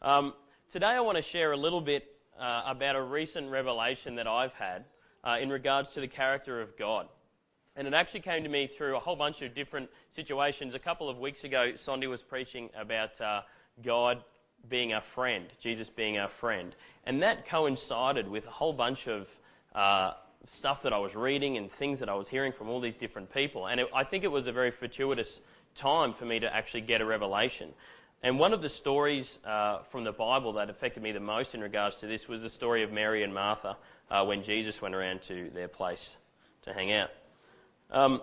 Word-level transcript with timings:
Um, 0.00 0.34
today, 0.70 0.86
I 0.86 1.00
want 1.00 1.16
to 1.16 1.22
share 1.22 1.50
a 1.50 1.56
little 1.56 1.80
bit 1.80 2.04
uh, 2.38 2.62
about 2.66 2.94
a 2.94 3.02
recent 3.02 3.50
revelation 3.50 4.14
that 4.14 4.28
I've 4.28 4.52
had 4.52 4.84
uh, 5.24 5.38
in 5.40 5.50
regards 5.50 5.90
to 5.90 6.00
the 6.00 6.06
character 6.06 6.60
of 6.60 6.76
God. 6.76 7.08
And 7.74 7.84
it 7.84 7.94
actually 7.94 8.20
came 8.20 8.44
to 8.44 8.48
me 8.48 8.68
through 8.68 8.94
a 8.94 9.00
whole 9.00 9.16
bunch 9.16 9.42
of 9.42 9.54
different 9.54 9.90
situations. 10.08 10.74
A 10.74 10.78
couple 10.78 11.08
of 11.08 11.18
weeks 11.18 11.42
ago, 11.42 11.72
Sondi 11.74 12.08
was 12.08 12.22
preaching 12.22 12.70
about 12.78 13.20
uh, 13.20 13.42
God 13.82 14.22
being 14.68 14.92
our 14.92 15.00
friend, 15.00 15.46
Jesus 15.58 15.90
being 15.90 16.16
our 16.16 16.28
friend. 16.28 16.76
And 17.04 17.20
that 17.22 17.44
coincided 17.44 18.28
with 18.28 18.46
a 18.46 18.50
whole 18.50 18.72
bunch 18.72 19.08
of 19.08 19.28
uh, 19.74 20.12
stuff 20.46 20.80
that 20.82 20.92
I 20.92 20.98
was 20.98 21.16
reading 21.16 21.56
and 21.56 21.68
things 21.68 21.98
that 21.98 22.08
I 22.08 22.14
was 22.14 22.28
hearing 22.28 22.52
from 22.52 22.68
all 22.68 22.80
these 22.80 22.96
different 22.96 23.32
people. 23.34 23.66
And 23.66 23.80
it, 23.80 23.88
I 23.92 24.04
think 24.04 24.22
it 24.22 24.30
was 24.30 24.46
a 24.46 24.52
very 24.52 24.70
fortuitous 24.70 25.40
time 25.74 26.12
for 26.12 26.24
me 26.24 26.38
to 26.38 26.54
actually 26.54 26.82
get 26.82 27.00
a 27.00 27.04
revelation. 27.04 27.72
And 28.22 28.38
one 28.38 28.52
of 28.52 28.62
the 28.62 28.68
stories 28.68 29.38
uh, 29.44 29.80
from 29.82 30.02
the 30.02 30.12
Bible 30.12 30.52
that 30.54 30.68
affected 30.68 31.02
me 31.02 31.12
the 31.12 31.20
most 31.20 31.54
in 31.54 31.60
regards 31.60 31.96
to 31.96 32.06
this 32.06 32.26
was 32.26 32.42
the 32.42 32.50
story 32.50 32.82
of 32.82 32.92
Mary 32.92 33.22
and 33.22 33.32
Martha 33.32 33.76
uh, 34.10 34.24
when 34.24 34.42
Jesus 34.42 34.82
went 34.82 34.94
around 34.94 35.22
to 35.22 35.50
their 35.50 35.68
place 35.68 36.16
to 36.62 36.72
hang 36.72 36.92
out. 36.92 37.10
Um, 37.90 38.22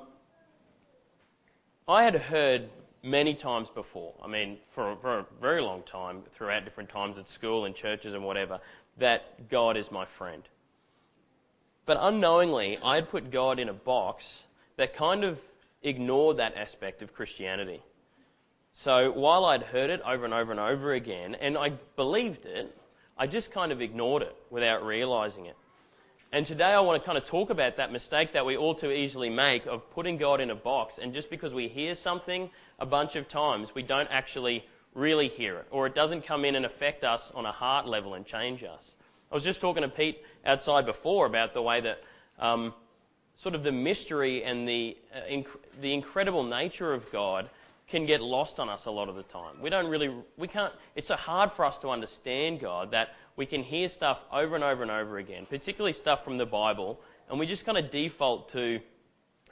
I 1.88 2.04
had 2.04 2.16
heard 2.16 2.70
many 3.04 3.34
times 3.34 3.70
before, 3.70 4.14
I 4.22 4.28
mean, 4.28 4.58
for, 4.72 4.98
for 4.98 5.20
a 5.20 5.26
very 5.40 5.62
long 5.62 5.84
time, 5.84 6.24
throughout 6.32 6.66
different 6.66 6.90
times 6.90 7.18
at 7.18 7.28
school 7.28 7.66
and 7.66 7.74
churches 7.74 8.14
and 8.14 8.24
whatever, 8.24 8.60
that 8.98 9.50
God 9.50 9.78
is 9.78 9.92
my 9.92 10.04
friend. 10.04 10.44
But 11.86 11.98
unknowingly, 12.02 12.80
I 12.84 12.96
had 12.96 13.10
put 13.10 13.32
God 13.32 13.60
in 13.60 13.70
a 13.70 13.74
box 13.74 14.48
that 14.76 14.94
kind 14.94 15.24
of 15.24 15.40
ignored 15.84 16.38
that 16.38 16.58
aspect 16.58 17.02
of 17.02 17.14
Christianity. 17.14 17.82
So 18.78 19.10
while 19.10 19.46
I'd 19.46 19.64
heard 19.64 19.90
it 19.90 20.02
over 20.02 20.26
and 20.26 20.34
over 20.34 20.52
and 20.52 20.60
over 20.60 20.96
again, 20.96 21.36
and 21.36 21.58
I 21.58 21.70
believed 21.96 22.46
it, 22.46 22.78
I 23.18 23.26
just 23.26 23.50
kind 23.54 23.72
of 23.72 23.80
ignored 23.80 24.22
it 24.22 24.36
without 24.50 24.86
realizing 24.86 25.46
it. 25.46 25.56
And 26.34 26.46
today 26.46 26.66
I 26.74 26.82
want 26.82 27.02
to 27.02 27.06
kind 27.06 27.18
of 27.18 27.24
talk 27.24 27.52
about 27.52 27.78
that 27.78 27.94
mistake 27.94 28.34
that 28.34 28.46
we 28.46 28.58
all 28.58 28.76
too 28.76 28.92
easily 28.92 29.30
make 29.30 29.66
of 29.66 29.90
putting 29.92 30.18
God 30.18 30.42
in 30.42 30.50
a 30.50 30.56
box, 30.56 30.98
and 30.98 31.14
just 31.14 31.30
because 31.30 31.54
we 31.54 31.70
hear 31.70 31.96
something 31.96 32.50
a 32.78 32.86
bunch 32.86 33.16
of 33.16 33.30
times, 33.30 33.74
we 33.74 33.82
don't 33.82 34.10
actually 34.12 34.66
really 34.94 35.30
hear 35.30 35.56
it, 35.56 35.68
or 35.72 35.88
it 35.88 35.96
doesn't 35.96 36.26
come 36.26 36.44
in 36.44 36.56
and 36.56 36.66
affect 36.66 37.06
us 37.06 37.32
on 37.34 37.46
a 37.46 37.54
heart 37.54 37.88
level 37.88 38.16
and 38.16 38.26
change 38.26 38.62
us. 38.66 38.98
I 39.32 39.36
was 39.36 39.46
just 39.46 39.62
talking 39.62 39.84
to 39.84 39.90
Pete 39.90 40.22
outside 40.46 40.86
before 40.86 41.28
about 41.28 41.54
the 41.54 41.62
way 41.62 41.80
that 41.80 42.04
um, 42.40 42.74
sort 43.36 43.56
of 43.56 43.64
the 43.64 43.72
mystery 43.72 44.44
and 44.44 44.68
the, 44.68 44.98
uh, 45.16 45.20
inc- 45.32 45.60
the 45.80 45.94
incredible 45.94 46.44
nature 46.44 46.94
of 46.94 47.10
God 47.10 47.50
can 47.88 48.06
get 48.06 48.22
lost 48.22 48.60
on 48.60 48.68
us 48.68 48.86
a 48.86 48.92
lot 48.92 49.10
of 49.10 49.16
the 49.16 49.24
time. 49.24 49.62
We 49.62 49.70
don't 49.70 49.88
really, 49.88 50.12
we 50.38 50.48
can't, 50.48 50.74
it's 50.96 51.08
so 51.08 51.16
hard 51.16 51.52
for 51.52 51.66
us 51.66 51.78
to 51.80 51.90
understand 51.90 52.60
God 52.60 52.92
that 52.92 53.10
we 53.36 53.46
can 53.46 53.62
hear 53.62 53.88
stuff 53.88 54.26
over 54.32 54.56
and 54.56 54.64
over 54.64 54.82
and 54.82 54.92
over 54.92 55.18
again, 55.18 55.46
particularly 55.46 55.94
stuff 55.94 56.24
from 56.24 56.38
the 56.38 56.46
Bible, 56.46 57.00
and 57.30 57.40
we 57.40 57.46
just 57.46 57.66
kind 57.66 57.78
of 57.78 57.92
default 57.92 58.50
to, 58.50 58.80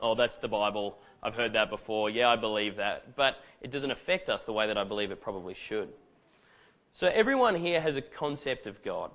oh, 0.02 0.16
that's 0.16 0.40
the 0.40 0.48
Bible, 0.48 0.98
I've 1.22 1.36
heard 1.36 1.54
that 1.54 1.70
before, 1.70 2.10
yeah, 2.10 2.30
I 2.30 2.36
believe 2.36 2.76
that, 2.78 3.16
but 3.16 3.38
it 3.62 3.70
doesn't 3.70 3.92
affect 3.92 4.30
us 4.30 4.46
the 4.46 4.54
way 4.54 4.68
that 4.68 4.78
I 4.78 4.84
believe 4.84 5.12
it 5.12 5.22
probably 5.22 5.54
should. 5.54 5.90
So 6.92 7.08
everyone 7.08 7.56
here 7.56 7.82
has 7.82 7.98
a 7.98 8.02
concept 8.02 8.68
of 8.68 8.82
God. 8.84 9.12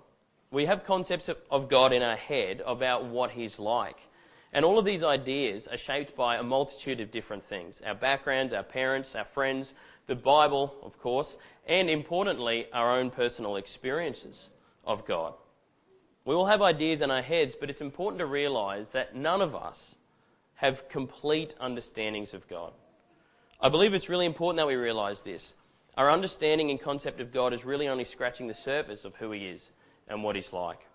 We 0.50 0.64
have 0.66 0.84
concepts 0.84 1.28
of 1.50 1.68
God 1.68 1.92
in 1.92 2.02
our 2.02 2.16
head 2.16 2.62
about 2.66 3.04
what 3.04 3.30
He's 3.30 3.58
like. 3.58 4.08
And 4.52 4.64
all 4.64 4.78
of 4.78 4.84
these 4.84 5.04
ideas 5.04 5.66
are 5.66 5.76
shaped 5.76 6.16
by 6.16 6.36
a 6.36 6.42
multitude 6.42 7.00
of 7.00 7.10
different 7.10 7.42
things 7.42 7.82
our 7.86 7.94
backgrounds, 7.94 8.52
our 8.52 8.62
parents, 8.62 9.14
our 9.14 9.24
friends, 9.24 9.74
the 10.06 10.14
Bible, 10.14 10.74
of 10.82 10.98
course, 10.98 11.36
and 11.66 11.90
importantly, 11.90 12.66
our 12.72 12.98
own 12.98 13.10
personal 13.10 13.56
experiences 13.56 14.48
of 14.84 15.04
God. 15.04 15.34
We 16.24 16.34
all 16.34 16.46
have 16.46 16.62
ideas 16.62 17.02
in 17.02 17.10
our 17.10 17.22
heads, 17.22 17.54
but 17.54 17.70
it's 17.70 17.80
important 17.80 18.18
to 18.20 18.26
realize 18.26 18.88
that 18.90 19.14
none 19.14 19.42
of 19.42 19.54
us 19.54 19.96
have 20.54 20.88
complete 20.88 21.54
understandings 21.60 22.34
of 22.34 22.48
God. 22.48 22.72
I 23.60 23.68
believe 23.68 23.92
it's 23.94 24.08
really 24.08 24.26
important 24.26 24.56
that 24.56 24.66
we 24.66 24.76
realize 24.76 25.22
this. 25.22 25.54
Our 25.96 26.10
understanding 26.10 26.70
and 26.70 26.80
concept 26.80 27.20
of 27.20 27.32
God 27.32 27.52
is 27.52 27.64
really 27.64 27.88
only 27.88 28.04
scratching 28.04 28.46
the 28.46 28.54
surface 28.54 29.04
of 29.04 29.14
who 29.16 29.30
He 29.32 29.46
is 29.46 29.72
and 30.08 30.24
what 30.24 30.36
He's 30.36 30.52
like. 30.52 30.87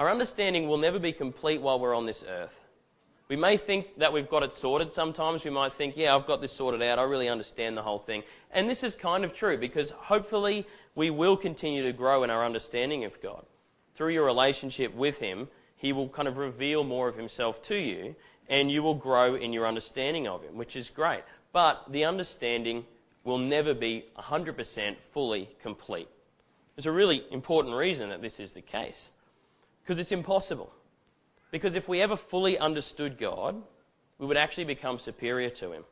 Our 0.00 0.10
understanding 0.10 0.66
will 0.66 0.78
never 0.78 0.98
be 0.98 1.12
complete 1.12 1.60
while 1.60 1.78
we're 1.78 1.94
on 1.94 2.06
this 2.06 2.24
earth. 2.26 2.58
We 3.28 3.36
may 3.36 3.58
think 3.58 3.98
that 3.98 4.10
we've 4.10 4.30
got 4.30 4.42
it 4.42 4.50
sorted 4.50 4.90
sometimes. 4.90 5.44
We 5.44 5.50
might 5.50 5.74
think, 5.74 5.94
yeah, 5.94 6.16
I've 6.16 6.26
got 6.26 6.40
this 6.40 6.52
sorted 6.52 6.80
out. 6.80 6.98
I 6.98 7.02
really 7.02 7.28
understand 7.28 7.76
the 7.76 7.82
whole 7.82 7.98
thing. 7.98 8.22
And 8.50 8.68
this 8.68 8.82
is 8.82 8.94
kind 8.94 9.26
of 9.26 9.34
true 9.34 9.58
because 9.58 9.90
hopefully 9.90 10.66
we 10.94 11.10
will 11.10 11.36
continue 11.36 11.82
to 11.82 11.92
grow 11.92 12.22
in 12.22 12.30
our 12.30 12.42
understanding 12.42 13.04
of 13.04 13.20
God. 13.20 13.44
Through 13.92 14.14
your 14.14 14.24
relationship 14.24 14.94
with 14.94 15.18
Him, 15.18 15.46
He 15.76 15.92
will 15.92 16.08
kind 16.08 16.28
of 16.28 16.38
reveal 16.38 16.82
more 16.82 17.06
of 17.06 17.14
Himself 17.14 17.60
to 17.64 17.76
you 17.76 18.16
and 18.48 18.70
you 18.70 18.82
will 18.82 18.94
grow 18.94 19.34
in 19.34 19.52
your 19.52 19.66
understanding 19.66 20.26
of 20.26 20.42
Him, 20.42 20.56
which 20.56 20.76
is 20.76 20.88
great. 20.88 21.24
But 21.52 21.84
the 21.90 22.06
understanding 22.06 22.86
will 23.24 23.36
never 23.36 23.74
be 23.74 24.06
100% 24.18 24.96
fully 25.12 25.50
complete. 25.60 26.08
There's 26.74 26.86
a 26.86 26.90
really 26.90 27.26
important 27.30 27.76
reason 27.76 28.08
that 28.08 28.22
this 28.22 28.40
is 28.40 28.54
the 28.54 28.62
case. 28.62 29.10
Because 29.82 29.98
it's 29.98 30.12
impossible. 30.12 30.72
Because 31.50 31.74
if 31.74 31.88
we 31.88 32.00
ever 32.00 32.16
fully 32.16 32.58
understood 32.58 33.18
God, 33.18 33.60
we 34.18 34.26
would 34.26 34.36
actually 34.36 34.64
become 34.64 34.98
superior 34.98 35.50
to 35.50 35.72
Him. 35.72 35.84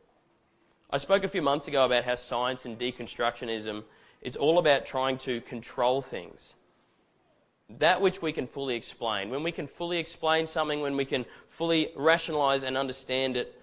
I 0.90 0.96
spoke 0.96 1.24
a 1.24 1.28
few 1.28 1.42
months 1.42 1.68
ago 1.68 1.84
about 1.84 2.04
how 2.04 2.14
science 2.14 2.64
and 2.64 2.78
deconstructionism 2.78 3.82
is 4.22 4.36
all 4.36 4.58
about 4.58 4.86
trying 4.86 5.18
to 5.18 5.40
control 5.42 6.00
things. 6.00 6.56
That 7.78 8.00
which 8.00 8.22
we 8.22 8.32
can 8.32 8.46
fully 8.46 8.74
explain. 8.74 9.28
When 9.30 9.42
we 9.42 9.52
can 9.52 9.66
fully 9.66 9.98
explain 9.98 10.46
something, 10.46 10.80
when 10.80 10.96
we 10.96 11.04
can 11.04 11.26
fully 11.50 11.92
rationalize 11.96 12.62
and 12.62 12.76
understand 12.76 13.36
it, 13.36 13.60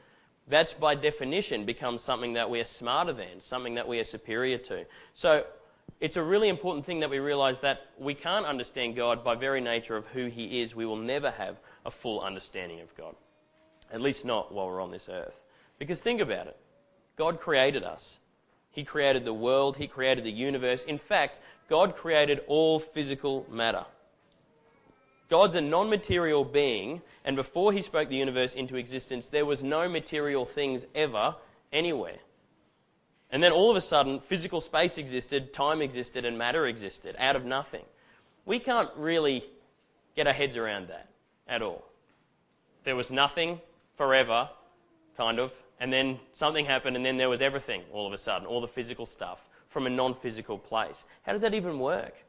that's 0.48 0.74
by 0.74 0.94
definition 0.94 1.66
becomes 1.66 2.04
something 2.04 2.34
that 2.34 2.48
we 2.48 2.60
are 2.60 2.66
smarter 2.66 3.14
than, 3.14 3.42
something 3.42 3.74
that 3.76 3.88
we 3.88 4.00
are 4.00 4.04
superior 4.04 4.60
to. 4.60 4.86
So 5.16 5.46
it's 6.00 6.18
a 6.18 6.24
really 6.24 6.50
important 6.50 6.86
thing 6.86 7.00
that 7.00 7.10
we 7.10 7.20
realize 7.20 7.60
that 7.62 7.88
we 7.98 8.14
can't 8.14 8.46
understand 8.46 8.96
God 8.96 9.24
by 9.24 9.36
very 9.36 9.62
nature 9.62 9.96
of 9.96 10.06
who 10.08 10.26
He 10.28 10.62
is. 10.62 10.76
We 10.76 10.86
will 10.86 10.98
never 10.98 11.32
have 11.32 11.60
a 11.86 11.92
full 11.92 12.22
understanding 12.22 12.82
of 12.82 12.96
God. 12.96 13.16
At 13.92 14.02
least 14.02 14.26
not 14.26 14.54
while 14.54 14.68
we're 14.68 14.82
on 14.82 14.92
this 14.92 15.10
earth. 15.10 15.40
Because 15.80 16.02
think 16.02 16.22
about 16.22 16.48
it 16.48 16.58
God 17.18 17.40
created 17.40 17.84
us, 17.84 18.20
He 18.72 18.84
created 18.84 19.24
the 19.24 19.34
world, 19.34 19.78
He 19.78 19.88
created 19.88 20.26
the 20.26 20.32
universe. 20.32 20.84
In 20.84 20.98
fact, 20.98 21.40
God 21.70 21.96
created 21.96 22.42
all 22.48 22.80
physical 22.80 23.46
matter. 23.50 23.86
God's 25.30 25.56
a 25.56 25.62
non 25.62 25.90
material 25.90 26.44
being, 26.44 27.02
and 27.24 27.36
before 27.36 27.72
He 27.72 27.82
spoke 27.82 28.10
the 28.10 28.16
universe 28.16 28.54
into 28.56 28.76
existence, 28.76 29.30
there 29.30 29.46
was 29.46 29.64
no 29.64 29.88
material 29.88 30.46
things 30.46 30.86
ever 30.94 31.36
anywhere. 31.72 32.18
And 33.32 33.42
then 33.42 33.52
all 33.52 33.70
of 33.70 33.76
a 33.76 33.82
sudden, 33.82 34.20
physical 34.20 34.62
space 34.62 34.98
existed, 34.98 35.54
time 35.54 35.82
existed, 35.82 36.26
and 36.26 36.38
matter 36.38 36.68
existed 36.68 37.16
out 37.20 37.36
of 37.36 37.46
nothing. 37.46 37.84
We 38.46 38.60
can't 38.60 38.90
really 38.96 39.44
get 40.16 40.28
our 40.28 40.34
heads 40.34 40.58
around 40.58 40.88
that 40.90 41.10
at 41.48 41.62
all. 41.62 41.84
There 42.84 42.96
was 42.96 43.12
nothing 43.12 43.60
forever, 43.96 44.50
kind 45.18 45.40
of, 45.40 45.52
and 45.80 45.92
then 45.92 46.20
something 46.34 46.66
happened, 46.66 46.96
and 46.96 47.06
then 47.06 47.18
there 47.18 47.30
was 47.30 47.42
everything 47.42 47.82
all 47.92 48.08
of 48.08 48.14
a 48.14 48.18
sudden, 48.18 48.48
all 48.48 48.62
the 48.62 48.68
physical 48.68 49.06
stuff 49.06 49.50
from 49.68 49.88
a 49.88 49.90
non 49.90 50.14
physical 50.14 50.58
place. 50.58 51.06
How 51.24 51.32
does 51.32 51.42
that 51.42 51.54
even 51.54 51.80
work? 51.80 52.24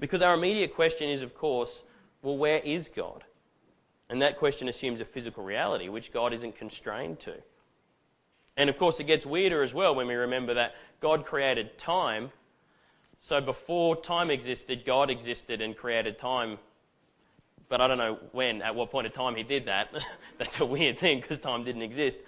Because 0.00 0.22
our 0.22 0.34
immediate 0.34 0.74
question 0.74 1.08
is, 1.08 1.22
of 1.22 1.34
course, 1.34 1.84
well, 2.22 2.38
where 2.38 2.58
is 2.58 2.88
God? 2.88 3.24
And 4.08 4.20
that 4.20 4.38
question 4.38 4.68
assumes 4.68 5.00
a 5.00 5.04
physical 5.04 5.44
reality, 5.44 5.88
which 5.88 6.12
God 6.12 6.32
isn't 6.32 6.56
constrained 6.56 7.20
to. 7.20 7.34
And 8.56 8.68
of 8.68 8.78
course, 8.78 9.00
it 9.00 9.04
gets 9.04 9.24
weirder 9.24 9.62
as 9.62 9.72
well 9.72 9.94
when 9.94 10.06
we 10.06 10.14
remember 10.14 10.54
that 10.54 10.74
God 11.00 11.24
created 11.24 11.78
time. 11.78 12.30
So 13.18 13.40
before 13.40 13.96
time 13.96 14.30
existed, 14.30 14.84
God 14.84 15.10
existed 15.10 15.60
and 15.60 15.76
created 15.76 16.18
time. 16.18 16.58
But 17.68 17.80
I 17.80 17.86
don't 17.88 17.98
know 17.98 18.18
when, 18.32 18.60
at 18.60 18.74
what 18.74 18.90
point 18.90 19.06
of 19.06 19.12
time 19.12 19.34
he 19.34 19.42
did 19.42 19.64
that. 19.66 19.88
That's 20.38 20.60
a 20.60 20.66
weird 20.66 20.98
thing 20.98 21.20
because 21.20 21.38
time 21.38 21.64
didn't 21.64 21.82
exist. 21.82 22.20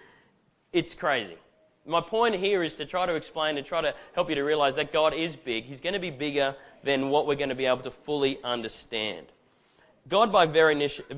It's 0.72 0.94
crazy. 0.94 1.36
My 1.86 2.00
point 2.00 2.34
here 2.36 2.62
is 2.62 2.74
to 2.76 2.86
try 2.86 3.04
to 3.04 3.14
explain 3.14 3.58
and 3.58 3.66
try 3.66 3.82
to 3.82 3.94
help 4.14 4.30
you 4.30 4.34
to 4.36 4.42
realize 4.42 4.74
that 4.76 4.90
God 4.90 5.12
is 5.12 5.36
big. 5.36 5.64
He's 5.64 5.82
going 5.82 5.92
to 5.92 5.98
be 5.98 6.10
bigger 6.10 6.56
than 6.82 7.10
what 7.10 7.26
we're 7.26 7.34
going 7.34 7.50
to 7.50 7.54
be 7.54 7.66
able 7.66 7.82
to 7.82 7.90
fully 7.90 8.38
understand. 8.42 9.26
God, 10.08 10.32
by 10.32 10.46
very 10.46 10.74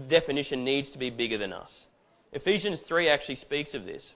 definition, 0.09 0.65
needs 0.65 0.91
to 0.91 0.99
be 0.99 1.11
bigger 1.11 1.39
than 1.39 1.53
us. 1.53 1.87
Ephesians 2.33 2.83
3 2.83 3.09
actually 3.09 3.37
speaks 3.37 3.75
of 3.75 3.85
this 3.85 4.15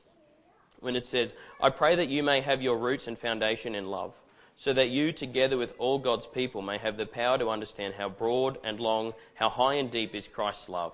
when 0.81 0.97
it 0.97 1.05
says, 1.05 1.35
I 1.61 1.71
pray 1.71 1.97
that 1.97 2.09
you 2.09 2.23
may 2.23 2.41
have 2.41 2.63
your 2.63 2.79
roots 2.79 3.07
and 3.07 3.19
foundation 3.19 3.75
in 3.75 3.87
love, 3.87 4.15
so 4.57 4.73
that 4.73 4.91
you, 4.91 5.13
together 5.13 5.57
with 5.57 5.75
all 5.79 5.99
God's 5.99 6.27
people, 6.27 6.61
may 6.63 6.79
have 6.79 6.97
the 6.97 7.07
power 7.07 7.39
to 7.39 7.49
understand 7.49 7.95
how 7.95 8.09
broad 8.09 8.59
and 8.65 8.79
long, 8.81 9.15
how 9.35 9.49
high 9.49 9.75
and 9.75 9.91
deep 9.91 10.15
is 10.15 10.29
Christ's 10.29 10.69
love. 10.69 10.93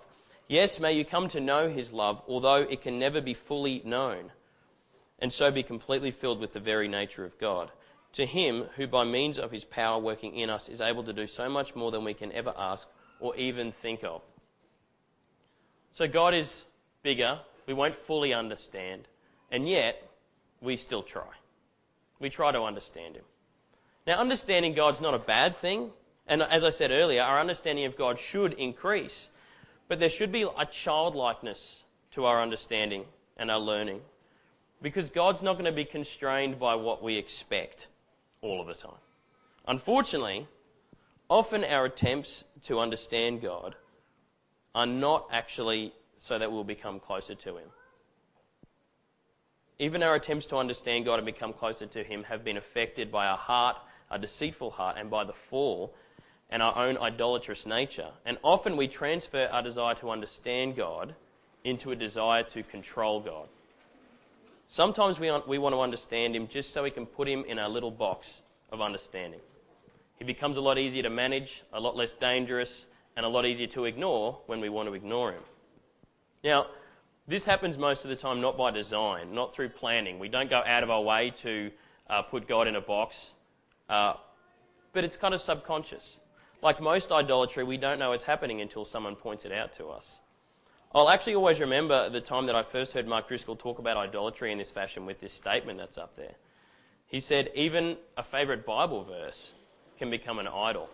Yes, 0.49 0.79
may 0.79 0.93
you 0.93 1.05
come 1.05 1.29
to 1.29 1.41
know 1.41 1.69
his 1.69 1.93
love, 1.93 2.23
although 2.29 2.63
it 2.63 2.81
can 2.81 2.99
never 2.99 3.21
be 3.21 3.35
fully 3.35 3.83
known, 3.85 4.31
and 5.19 5.33
so 5.33 5.51
be 5.51 5.63
completely 5.63 6.13
filled 6.13 6.39
with 6.39 6.53
the 6.53 6.61
very 6.61 6.87
nature 6.87 7.25
of 7.25 7.37
God. 7.39 7.71
to 8.17 8.25
him 8.25 8.65
who, 8.77 8.87
by 8.87 9.05
means 9.05 9.39
of 9.39 9.51
his 9.51 9.65
power 9.65 10.01
working 10.01 10.37
in 10.37 10.49
us, 10.49 10.71
is 10.71 10.81
able 10.81 11.05
to 11.05 11.13
do 11.13 11.27
so 11.27 11.51
much 11.51 11.75
more 11.75 11.91
than 11.91 12.03
we 12.03 12.15
can 12.15 12.33
ever 12.33 12.55
ask 12.57 12.89
or 13.21 13.37
even 13.37 13.71
think 13.71 14.03
of. 14.05 14.23
So, 15.91 16.09
God 16.09 16.33
is 16.33 16.65
bigger. 17.03 17.39
We 17.67 17.75
won't 17.75 17.95
fully 17.95 18.33
understand. 18.33 19.07
And 19.51 19.69
yet, 19.69 20.03
we 20.61 20.77
still 20.77 21.03
try. 21.03 21.29
We 22.19 22.31
try 22.31 22.53
to 22.53 22.63
understand 22.63 23.17
him. 23.17 23.25
Now, 24.07 24.19
understanding 24.19 24.75
God's 24.75 25.01
not 25.01 25.15
a 25.15 25.19
bad 25.19 25.57
thing. 25.57 25.91
And 26.29 26.43
as 26.43 26.65
I 26.65 26.71
said 26.71 26.91
earlier, 26.91 27.23
our 27.23 27.41
understanding 27.41 27.85
of 27.85 27.97
God 27.97 28.19
should 28.19 28.55
increase. 28.55 29.31
But 29.89 30.01
there 30.01 30.09
should 30.09 30.33
be 30.33 30.43
a 30.43 30.67
childlikeness 30.67 31.85
to 32.13 32.25
our 32.25 32.43
understanding 32.43 33.05
and 33.37 33.51
our 33.51 33.59
learning. 33.59 34.01
Because 34.83 35.11
God's 35.11 35.43
not 35.43 35.55
going 35.55 35.65
to 35.67 35.73
be 35.73 35.85
constrained 35.85 36.59
by 36.59 36.75
what 36.75 37.03
we 37.03 37.17
expect 37.17 37.89
all 38.43 38.61
of 38.61 38.67
the 38.67 38.75
time. 38.75 39.01
Unfortunately, 39.69 40.47
often 41.29 41.65
our 41.65 41.87
attempts 41.87 42.45
to 42.65 42.79
understand 42.79 43.43
God 43.43 43.75
are 44.75 44.87
not 44.87 45.29
actually 45.33 45.93
so 46.17 46.39
that 46.39 46.51
we'll 46.51 46.65
become 46.65 47.01
closer 47.01 47.35
to 47.35 47.57
Him. 47.57 47.69
Even 49.79 50.03
our 50.03 50.15
attempts 50.15 50.47
to 50.47 50.57
understand 50.57 51.05
God 51.05 51.19
and 51.19 51.27
become 51.27 51.53
closer 51.53 51.87
to 51.87 52.03
Him 52.03 52.23
have 52.25 52.45
been 52.45 52.57
affected 52.57 53.13
by 53.13 53.27
our 53.27 53.37
heart, 53.37 53.77
our 54.11 54.19
deceitful 54.19 54.71
heart, 54.71 54.97
and 54.99 55.11
by 55.11 55.25
the 55.25 55.33
fall 55.33 55.95
and 56.51 56.63
our 56.63 56.77
own 56.77 56.97
idolatrous 56.99 57.67
nature. 57.67 58.09
And 58.25 58.39
often 58.43 58.77
we 58.77 58.89
transfer 58.89 59.49
our 59.53 59.63
desire 59.63 59.95
to 59.97 60.11
understand 60.11 60.77
God 60.77 61.15
into 61.65 61.91
a 61.91 61.97
desire 61.97 62.45
to 62.45 62.63
control 62.63 63.21
God. 63.21 63.49
Sometimes 64.67 65.21
we, 65.21 65.31
we 65.47 65.59
want 65.59 65.75
to 65.75 65.81
understand 65.81 66.35
him 66.35 66.47
just 66.49 66.73
so 66.73 66.83
we 66.83 66.91
can 66.91 67.07
put 67.07 67.29
him 67.29 67.45
in 67.47 67.59
our 67.59 67.69
little 67.69 67.91
box 67.91 68.43
of 68.71 68.81
understanding. 68.81 69.41
He 70.19 70.25
becomes 70.25 70.57
a 70.57 70.61
lot 70.61 70.79
easier 70.79 71.03
to 71.03 71.11
manage, 71.11 71.63
a 71.73 71.81
lot 71.81 71.97
less 71.97 72.13
dangerous, 72.13 72.87
and 73.17 73.27
a 73.27 73.29
lot 73.29 73.45
easier 73.45 73.67
to 73.69 73.85
ignore 73.85 74.39
when 74.47 74.61
we 74.61 74.69
want 74.69 74.89
to 74.89 74.95
ignore 74.95 75.33
him. 75.33 75.43
Now, 76.43 76.67
this 77.29 77.45
happens 77.45 77.77
most 77.77 78.05
of 78.05 78.11
the 78.11 78.17
time 78.17 78.41
not 78.41 78.57
by 78.57 78.71
design, 78.71 79.35
not 79.35 79.53
through 79.53 79.71
planning. 79.71 80.19
We 80.19 80.29
don't 80.29 80.49
go 80.49 80.63
out 80.65 80.83
of 80.83 80.91
our 80.91 81.03
way 81.03 81.31
to 81.39 81.71
uh, 82.09 82.23
put 82.23 82.47
God 82.47 82.69
in 82.69 82.77
a 82.77 82.81
box, 82.81 83.35
uh, 83.89 84.15
but 84.93 85.05
it's 85.05 85.17
kind 85.17 85.35
of 85.35 85.41
subconscious. 85.41 86.21
Like 86.63 86.81
most 86.81 87.13
idolatry, 87.13 87.65
we 87.65 87.77
don't 87.77 87.99
know 87.99 88.13
it's 88.13 88.23
happening 88.23 88.61
until 88.61 88.85
someone 88.85 89.17
points 89.17 89.45
it 89.45 89.53
out 89.53 89.73
to 89.75 89.87
us. 89.87 90.21
I'll 90.95 91.11
actually 91.11 91.35
always 91.35 91.61
remember 91.61 92.09
the 92.09 92.21
time 92.21 92.47
that 92.47 92.55
I 92.55 92.63
first 92.63 92.93
heard 92.93 93.07
Mark 93.07 93.29
Driscoll 93.29 93.57
talk 93.57 93.79
about 93.79 93.97
idolatry 93.97 94.53
in 94.53 94.59
this 94.59 94.71
fashion 94.71 95.05
with 95.05 95.21
this 95.21 95.33
statement 95.33 95.79
that's 95.79 95.99
up 95.99 96.17
there. 96.17 96.35
He 97.07 97.21
said, 97.21 97.51
even 97.55 97.97
a 98.17 98.23
favourite 98.23 98.65
Bible 98.65 99.05
verse 99.05 99.53
can 99.99 100.11
become 100.11 100.39
an 100.39 100.49
idol. 100.49 100.89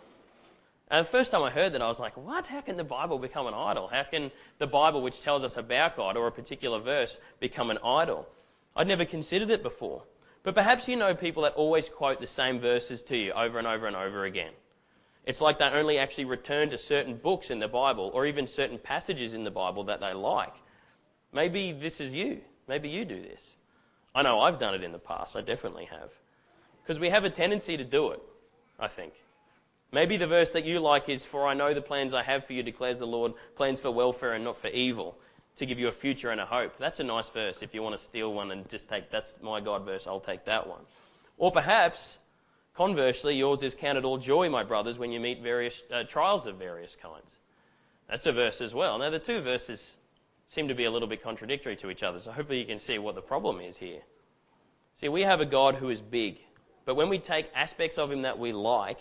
And 0.92 1.06
the 1.06 1.10
first 1.10 1.30
time 1.30 1.42
I 1.42 1.48
heard 1.48 1.72
that, 1.72 1.80
I 1.80 1.88
was 1.88 1.98
like, 1.98 2.18
what? 2.18 2.46
How 2.46 2.60
can 2.60 2.76
the 2.76 2.84
Bible 2.84 3.18
become 3.18 3.46
an 3.46 3.54
idol? 3.54 3.88
How 3.88 4.02
can 4.02 4.30
the 4.58 4.66
Bible, 4.66 5.00
which 5.00 5.22
tells 5.22 5.42
us 5.42 5.56
about 5.56 5.96
God 5.96 6.18
or 6.18 6.26
a 6.26 6.30
particular 6.30 6.78
verse, 6.78 7.18
become 7.40 7.70
an 7.70 7.78
idol? 7.82 8.28
I'd 8.76 8.86
never 8.86 9.06
considered 9.06 9.48
it 9.48 9.62
before. 9.62 10.02
But 10.42 10.54
perhaps 10.54 10.88
you 10.88 10.96
know 10.96 11.14
people 11.14 11.44
that 11.44 11.54
always 11.54 11.88
quote 11.88 12.20
the 12.20 12.26
same 12.26 12.60
verses 12.60 13.00
to 13.02 13.16
you 13.16 13.32
over 13.32 13.58
and 13.58 13.66
over 13.66 13.86
and 13.86 13.96
over 13.96 14.26
again. 14.26 14.52
It's 15.24 15.40
like 15.40 15.56
they 15.56 15.64
only 15.64 15.98
actually 15.98 16.26
return 16.26 16.68
to 16.68 16.76
certain 16.76 17.16
books 17.16 17.50
in 17.50 17.58
the 17.58 17.68
Bible 17.68 18.10
or 18.12 18.26
even 18.26 18.46
certain 18.46 18.78
passages 18.78 19.32
in 19.32 19.44
the 19.44 19.50
Bible 19.50 19.84
that 19.84 20.00
they 20.00 20.12
like. 20.12 20.56
Maybe 21.32 21.72
this 21.72 22.02
is 22.02 22.14
you. 22.14 22.42
Maybe 22.68 22.90
you 22.90 23.06
do 23.06 23.22
this. 23.22 23.56
I 24.14 24.20
know 24.20 24.40
I've 24.40 24.58
done 24.58 24.74
it 24.74 24.84
in 24.84 24.92
the 24.92 24.98
past. 24.98 25.36
I 25.36 25.40
definitely 25.40 25.86
have. 25.86 26.10
Because 26.82 27.00
we 27.00 27.08
have 27.08 27.24
a 27.24 27.30
tendency 27.30 27.78
to 27.78 27.84
do 27.84 28.10
it, 28.10 28.20
I 28.78 28.88
think. 28.88 29.14
Maybe 29.92 30.16
the 30.16 30.26
verse 30.26 30.52
that 30.52 30.64
you 30.64 30.80
like 30.80 31.08
is, 31.08 31.24
For 31.24 31.46
I 31.46 31.54
know 31.54 31.74
the 31.74 31.82
plans 31.82 32.14
I 32.14 32.22
have 32.22 32.46
for 32.46 32.54
you, 32.54 32.62
declares 32.62 32.98
the 32.98 33.06
Lord, 33.06 33.34
plans 33.54 33.80
for 33.80 33.90
welfare 33.90 34.32
and 34.32 34.44
not 34.44 34.56
for 34.56 34.68
evil, 34.68 35.18
to 35.56 35.66
give 35.66 35.78
you 35.78 35.88
a 35.88 35.92
future 35.92 36.30
and 36.30 36.40
a 36.40 36.46
hope. 36.46 36.76
That's 36.78 37.00
a 37.00 37.04
nice 37.04 37.28
verse 37.28 37.62
if 37.62 37.74
you 37.74 37.82
want 37.82 37.96
to 37.96 38.02
steal 38.02 38.32
one 38.32 38.50
and 38.50 38.68
just 38.68 38.88
take, 38.88 39.10
that's 39.10 39.36
my 39.42 39.60
God 39.60 39.84
verse, 39.84 40.06
I'll 40.06 40.20
take 40.20 40.44
that 40.46 40.66
one. 40.66 40.80
Or 41.36 41.52
perhaps 41.52 42.18
Conversely, 42.74 43.36
yours 43.36 43.62
is 43.62 43.74
counted 43.74 44.04
all 44.04 44.16
joy, 44.16 44.48
my 44.48 44.62
brothers, 44.62 44.98
when 44.98 45.12
you 45.12 45.20
meet 45.20 45.42
various 45.42 45.82
uh, 45.92 46.04
trials 46.04 46.46
of 46.46 46.56
various 46.56 46.96
kinds. 46.96 47.38
That's 48.08 48.24
a 48.26 48.32
verse 48.32 48.60
as 48.60 48.74
well. 48.74 48.98
Now, 48.98 49.10
the 49.10 49.18
two 49.18 49.42
verses 49.42 49.96
seem 50.46 50.68
to 50.68 50.74
be 50.74 50.84
a 50.84 50.90
little 50.90 51.08
bit 51.08 51.22
contradictory 51.22 51.76
to 51.76 51.90
each 51.90 52.02
other, 52.02 52.18
so 52.18 52.32
hopefully 52.32 52.58
you 52.58 52.64
can 52.64 52.78
see 52.78 52.98
what 52.98 53.14
the 53.14 53.20
problem 53.20 53.60
is 53.60 53.76
here. 53.76 54.00
See, 54.94 55.08
we 55.08 55.22
have 55.22 55.40
a 55.40 55.46
God 55.46 55.74
who 55.74 55.90
is 55.90 56.00
big, 56.00 56.40
but 56.86 56.94
when 56.94 57.10
we 57.10 57.18
take 57.18 57.50
aspects 57.54 57.98
of 57.98 58.10
him 58.10 58.22
that 58.22 58.38
we 58.38 58.52
like 58.52 59.00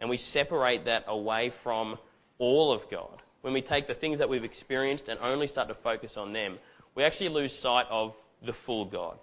and 0.00 0.08
we 0.08 0.16
separate 0.16 0.84
that 0.84 1.04
away 1.06 1.50
from 1.50 1.98
all 2.38 2.72
of 2.72 2.88
God, 2.88 3.22
when 3.42 3.52
we 3.52 3.62
take 3.62 3.86
the 3.86 3.94
things 3.94 4.18
that 4.18 4.28
we've 4.28 4.44
experienced 4.44 5.08
and 5.08 5.18
only 5.20 5.46
start 5.46 5.68
to 5.68 5.74
focus 5.74 6.16
on 6.16 6.32
them, 6.32 6.58
we 6.94 7.04
actually 7.04 7.28
lose 7.28 7.56
sight 7.56 7.86
of 7.90 8.16
the 8.42 8.52
full 8.52 8.84
God. 8.84 9.18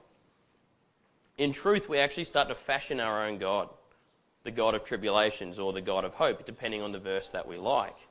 In 1.38 1.51
truth, 1.51 1.89
we 1.89 1.98
actually 1.98 2.24
start 2.24 2.48
to 2.48 2.56
fashion 2.56 3.00
our 3.00 3.25
own 3.25 3.38
God 3.38 3.69
the 4.45 4.51
God 4.51 4.75
of 4.75 4.83
tribulations 4.83 5.57
or 5.60 5.74
the 5.74 5.81
God 5.81 6.06
of 6.06 6.13
hope, 6.13 6.45
depending 6.45 6.81
on 6.81 6.92
the 6.92 7.00
verse 7.00 7.31
that 7.31 7.45
we 7.45 7.57
like. 7.57 8.07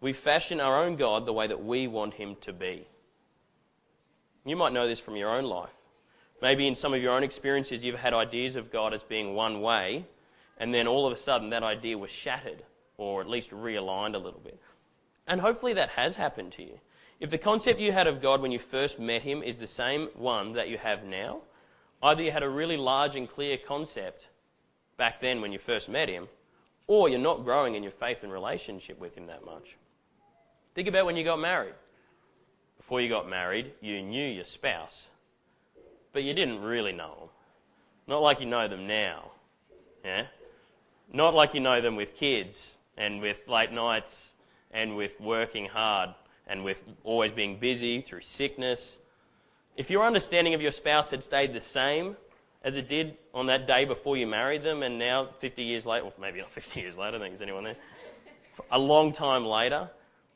We 0.00 0.12
fashion 0.12 0.60
our 0.60 0.82
own 0.82 0.96
God 0.96 1.24
the 1.24 1.32
way 1.32 1.46
that 1.46 1.64
we 1.64 1.86
want 1.86 2.12
him 2.12 2.36
to 2.40 2.52
be. 2.52 2.86
You 4.44 4.56
might 4.56 4.72
know 4.72 4.88
this 4.88 5.00
from 5.00 5.16
your 5.16 5.30
own 5.30 5.44
life. 5.44 5.76
Maybe 6.42 6.66
in 6.66 6.74
some 6.74 6.92
of 6.92 7.00
your 7.00 7.12
own 7.12 7.22
experiences, 7.22 7.84
you've 7.84 7.98
had 7.98 8.14
ideas 8.14 8.56
of 8.56 8.70
God 8.70 8.92
as 8.92 9.02
being 9.02 9.34
one 9.34 9.60
way, 9.60 10.04
and 10.58 10.74
then 10.74 10.86
all 10.86 11.06
of 11.06 11.12
a 11.12 11.16
sudden 11.16 11.50
that 11.50 11.62
idea 11.62 11.96
was 11.96 12.10
shattered, 12.10 12.62
or 12.96 13.20
at 13.20 13.28
least 13.28 13.50
realigned 13.50 14.14
a 14.14 14.18
little 14.18 14.40
bit. 14.40 14.60
And 15.26 15.40
hopefully 15.40 15.72
that 15.74 15.90
has 15.90 16.16
happened 16.16 16.52
to 16.52 16.62
you. 16.62 16.78
If 17.20 17.30
the 17.30 17.38
concept 17.38 17.80
you 17.80 17.92
had 17.92 18.06
of 18.06 18.22
God 18.22 18.40
when 18.40 18.52
you 18.52 18.58
first 18.58 18.98
met 18.98 19.22
him 19.22 19.42
is 19.42 19.58
the 19.58 19.66
same 19.66 20.08
one 20.14 20.52
that 20.52 20.68
you 20.68 20.78
have 20.78 21.04
now, 21.04 21.40
either 22.02 22.22
you 22.22 22.30
had 22.30 22.42
a 22.42 22.48
really 22.48 22.76
large 22.76 23.16
and 23.16 23.28
clear 23.28 23.56
concept 23.56 24.28
back 24.96 25.20
then 25.20 25.40
when 25.40 25.52
you 25.52 25.58
first 25.58 25.88
met 25.88 26.08
him, 26.08 26.28
or 26.86 27.08
you're 27.08 27.18
not 27.18 27.44
growing 27.44 27.74
in 27.74 27.82
your 27.82 27.92
faith 27.92 28.22
and 28.22 28.32
relationship 28.32 28.98
with 28.98 29.16
him 29.16 29.26
that 29.26 29.44
much. 29.44 29.76
Think 30.74 30.88
about 30.88 31.06
when 31.06 31.16
you 31.16 31.24
got 31.24 31.40
married. 31.40 31.74
Before 32.76 33.00
you 33.00 33.08
got 33.08 33.28
married, 33.28 33.72
you 33.80 34.00
knew 34.00 34.26
your 34.26 34.44
spouse, 34.44 35.08
but 36.12 36.22
you 36.22 36.32
didn't 36.32 36.62
really 36.62 36.92
know 36.92 37.14
them. 37.18 37.28
Not 38.06 38.22
like 38.22 38.40
you 38.40 38.46
know 38.46 38.68
them 38.68 38.86
now. 38.86 39.32
Yeah? 40.04 40.26
Not 41.12 41.34
like 41.34 41.54
you 41.54 41.60
know 41.60 41.80
them 41.80 41.96
with 41.96 42.14
kids 42.14 42.78
and 42.96 43.20
with 43.20 43.48
late 43.48 43.72
nights 43.72 44.32
and 44.72 44.96
with 44.96 45.18
working 45.20 45.66
hard 45.66 46.10
and 46.46 46.64
with 46.64 46.82
always 47.04 47.32
being 47.32 47.58
busy 47.58 48.00
through 48.00 48.20
sickness. 48.20 48.98
If 49.76 49.90
your 49.90 50.04
understanding 50.04 50.54
of 50.54 50.60
your 50.60 50.70
spouse 50.70 51.10
had 51.10 51.22
stayed 51.22 51.52
the 51.52 51.60
same 51.60 52.16
as 52.62 52.76
it 52.76 52.88
did 52.88 53.16
on 53.32 53.46
that 53.46 53.66
day 53.66 53.84
before 53.84 54.16
you 54.16 54.26
married 54.26 54.62
them, 54.62 54.82
and 54.82 54.98
now 54.98 55.28
50 55.38 55.62
years 55.62 55.86
later, 55.86 56.06
or 56.06 56.12
maybe 56.20 56.40
not 56.40 56.50
50 56.60 56.80
years 56.80 56.96
later, 56.96 57.08
I 57.08 57.10
don't 57.12 57.20
think 57.20 57.32
there's 57.32 57.42
anyone 57.42 57.64
there, 57.64 57.76
a 58.70 58.78
long 58.78 59.12
time 59.12 59.46
later, 59.46 59.88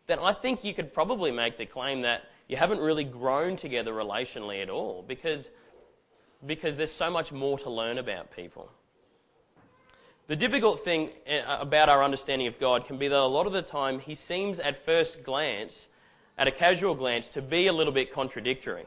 then 0.07 0.19
I 0.21 0.33
think 0.33 0.65
you 0.65 0.75
could 0.75 0.93
probably 0.93 1.31
make 1.31 1.59
the 1.59 1.67
claim 1.67 2.03
that 2.03 2.25
you 2.49 2.57
haven't 2.57 2.81
really 2.81 3.05
grown 3.05 3.57
together 3.57 3.93
relationally 3.93 4.63
at 4.63 4.71
all 4.71 5.05
because, 5.07 5.51
because 6.47 6.77
there's 6.77 6.93
so 6.93 7.11
much 7.11 7.33
more 7.33 7.59
to 7.59 7.71
learn 7.71 7.99
about 7.99 8.35
people. 8.35 8.71
The 10.29 10.37
difficult 10.37 10.85
thing 10.85 11.11
eh, 11.27 11.43
about 11.47 11.89
our 11.89 12.03
understanding 12.05 12.47
of 12.47 12.59
God 12.59 12.87
can 12.87 12.97
be 12.97 13.09
that 13.09 13.19
a 13.19 13.27
lot 13.27 13.47
of 13.47 13.53
the 13.53 13.63
time 13.63 13.99
he 13.99 14.15
seems 14.15 14.61
at 14.61 14.79
first 14.79 15.25
glance, 15.25 15.89
at 16.39 16.47
a 16.47 16.53
casual 16.53 16.95
glance, 16.95 17.29
to 17.31 17.43
be 17.43 17.67
a 17.67 17.73
little 17.73 17.93
bit 17.93 18.13
contradictory. 18.13 18.87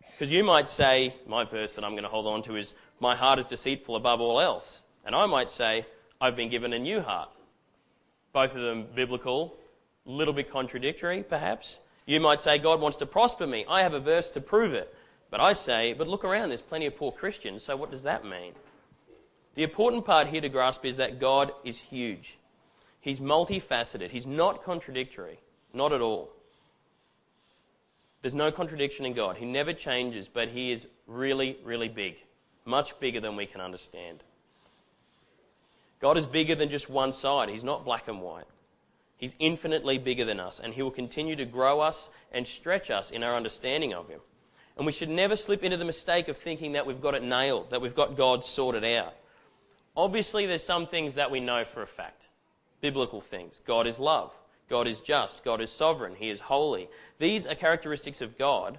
Because 0.00 0.32
you 0.32 0.42
might 0.42 0.66
say, 0.66 1.14
my 1.26 1.44
verse 1.44 1.74
that 1.74 1.84
I'm 1.84 1.92
going 1.92 2.04
to 2.04 2.08
hold 2.08 2.26
on 2.26 2.40
to 2.42 2.56
is, 2.56 2.74
My 3.00 3.14
heart 3.14 3.38
is 3.38 3.46
deceitful 3.46 3.96
above 3.96 4.22
all 4.22 4.40
else. 4.40 4.84
And 5.04 5.14
I 5.14 5.26
might 5.26 5.50
say, 5.50 5.84
I've 6.20 6.36
been 6.36 6.48
given 6.48 6.72
a 6.72 6.78
new 6.78 7.02
heart. 7.02 7.28
Both 8.32 8.54
of 8.54 8.62
them 8.62 8.86
biblical, 8.94 9.54
a 10.06 10.10
little 10.10 10.32
bit 10.32 10.50
contradictory, 10.50 11.22
perhaps. 11.22 11.80
You 12.06 12.18
might 12.18 12.40
say, 12.40 12.56
God 12.56 12.80
wants 12.80 12.96
to 12.98 13.06
prosper 13.06 13.46
me. 13.46 13.66
I 13.68 13.82
have 13.82 13.92
a 13.92 14.00
verse 14.00 14.30
to 14.30 14.40
prove 14.40 14.72
it. 14.72 14.94
But 15.30 15.40
I 15.40 15.52
say, 15.52 15.92
but 15.92 16.08
look 16.08 16.24
around, 16.24 16.48
there's 16.48 16.62
plenty 16.62 16.86
of 16.86 16.96
poor 16.96 17.12
Christians, 17.12 17.62
so 17.62 17.76
what 17.76 17.90
does 17.90 18.04
that 18.04 18.24
mean? 18.24 18.52
The 19.56 19.62
important 19.62 20.04
part 20.04 20.28
here 20.28 20.42
to 20.42 20.48
grasp 20.50 20.84
is 20.84 20.98
that 20.98 21.18
God 21.18 21.50
is 21.64 21.78
huge. 21.78 22.36
He's 23.00 23.20
multifaceted. 23.20 24.10
He's 24.10 24.26
not 24.26 24.62
contradictory. 24.62 25.38
Not 25.72 25.92
at 25.92 26.02
all. 26.02 26.30
There's 28.20 28.34
no 28.34 28.52
contradiction 28.52 29.06
in 29.06 29.14
God. 29.14 29.36
He 29.36 29.46
never 29.46 29.72
changes, 29.72 30.28
but 30.28 30.48
He 30.48 30.72
is 30.72 30.86
really, 31.06 31.56
really 31.64 31.88
big. 31.88 32.16
Much 32.66 32.98
bigger 33.00 33.20
than 33.20 33.34
we 33.34 33.46
can 33.46 33.60
understand. 33.60 34.22
God 36.00 36.18
is 36.18 36.26
bigger 36.26 36.54
than 36.54 36.68
just 36.68 36.90
one 36.90 37.12
side. 37.12 37.48
He's 37.48 37.64
not 37.64 37.84
black 37.84 38.08
and 38.08 38.20
white. 38.20 38.44
He's 39.16 39.34
infinitely 39.38 39.96
bigger 39.96 40.26
than 40.26 40.38
us, 40.38 40.60
and 40.62 40.74
He 40.74 40.82
will 40.82 40.90
continue 40.90 41.36
to 41.36 41.46
grow 41.46 41.80
us 41.80 42.10
and 42.32 42.46
stretch 42.46 42.90
us 42.90 43.10
in 43.10 43.22
our 43.22 43.34
understanding 43.34 43.94
of 43.94 44.08
Him. 44.08 44.20
And 44.76 44.84
we 44.84 44.92
should 44.92 45.08
never 45.08 45.36
slip 45.36 45.64
into 45.64 45.78
the 45.78 45.84
mistake 45.86 46.28
of 46.28 46.36
thinking 46.36 46.72
that 46.72 46.86
we've 46.86 47.00
got 47.00 47.14
it 47.14 47.22
nailed, 47.22 47.70
that 47.70 47.80
we've 47.80 47.94
got 47.94 48.18
God 48.18 48.44
sorted 48.44 48.84
out. 48.84 49.14
Obviously, 49.96 50.46
there's 50.46 50.62
some 50.62 50.86
things 50.86 51.14
that 51.14 51.30
we 51.30 51.40
know 51.40 51.64
for 51.64 51.82
a 51.82 51.86
fact 51.86 52.28
biblical 52.80 53.20
things. 53.20 53.60
God 53.66 53.86
is 53.86 53.98
love, 53.98 54.38
God 54.68 54.86
is 54.86 55.00
just, 55.00 55.44
God 55.44 55.60
is 55.60 55.70
sovereign, 55.70 56.14
He 56.14 56.30
is 56.30 56.40
holy. 56.40 56.88
These 57.18 57.46
are 57.46 57.54
characteristics 57.54 58.20
of 58.20 58.36
God 58.36 58.78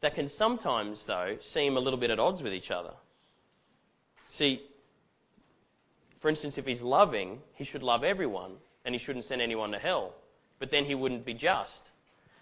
that 0.00 0.14
can 0.14 0.28
sometimes, 0.28 1.04
though, 1.06 1.36
seem 1.40 1.76
a 1.76 1.80
little 1.80 1.98
bit 1.98 2.10
at 2.10 2.20
odds 2.20 2.42
with 2.42 2.52
each 2.52 2.70
other. 2.70 2.92
See, 4.28 4.62
for 6.18 6.28
instance, 6.28 6.58
if 6.58 6.66
He's 6.66 6.82
loving, 6.82 7.40
He 7.54 7.64
should 7.64 7.82
love 7.82 8.04
everyone 8.04 8.52
and 8.84 8.94
He 8.94 8.98
shouldn't 8.98 9.24
send 9.24 9.40
anyone 9.40 9.72
to 9.72 9.78
hell, 9.78 10.14
but 10.58 10.70
then 10.70 10.84
He 10.84 10.94
wouldn't 10.94 11.24
be 11.24 11.34
just. 11.34 11.90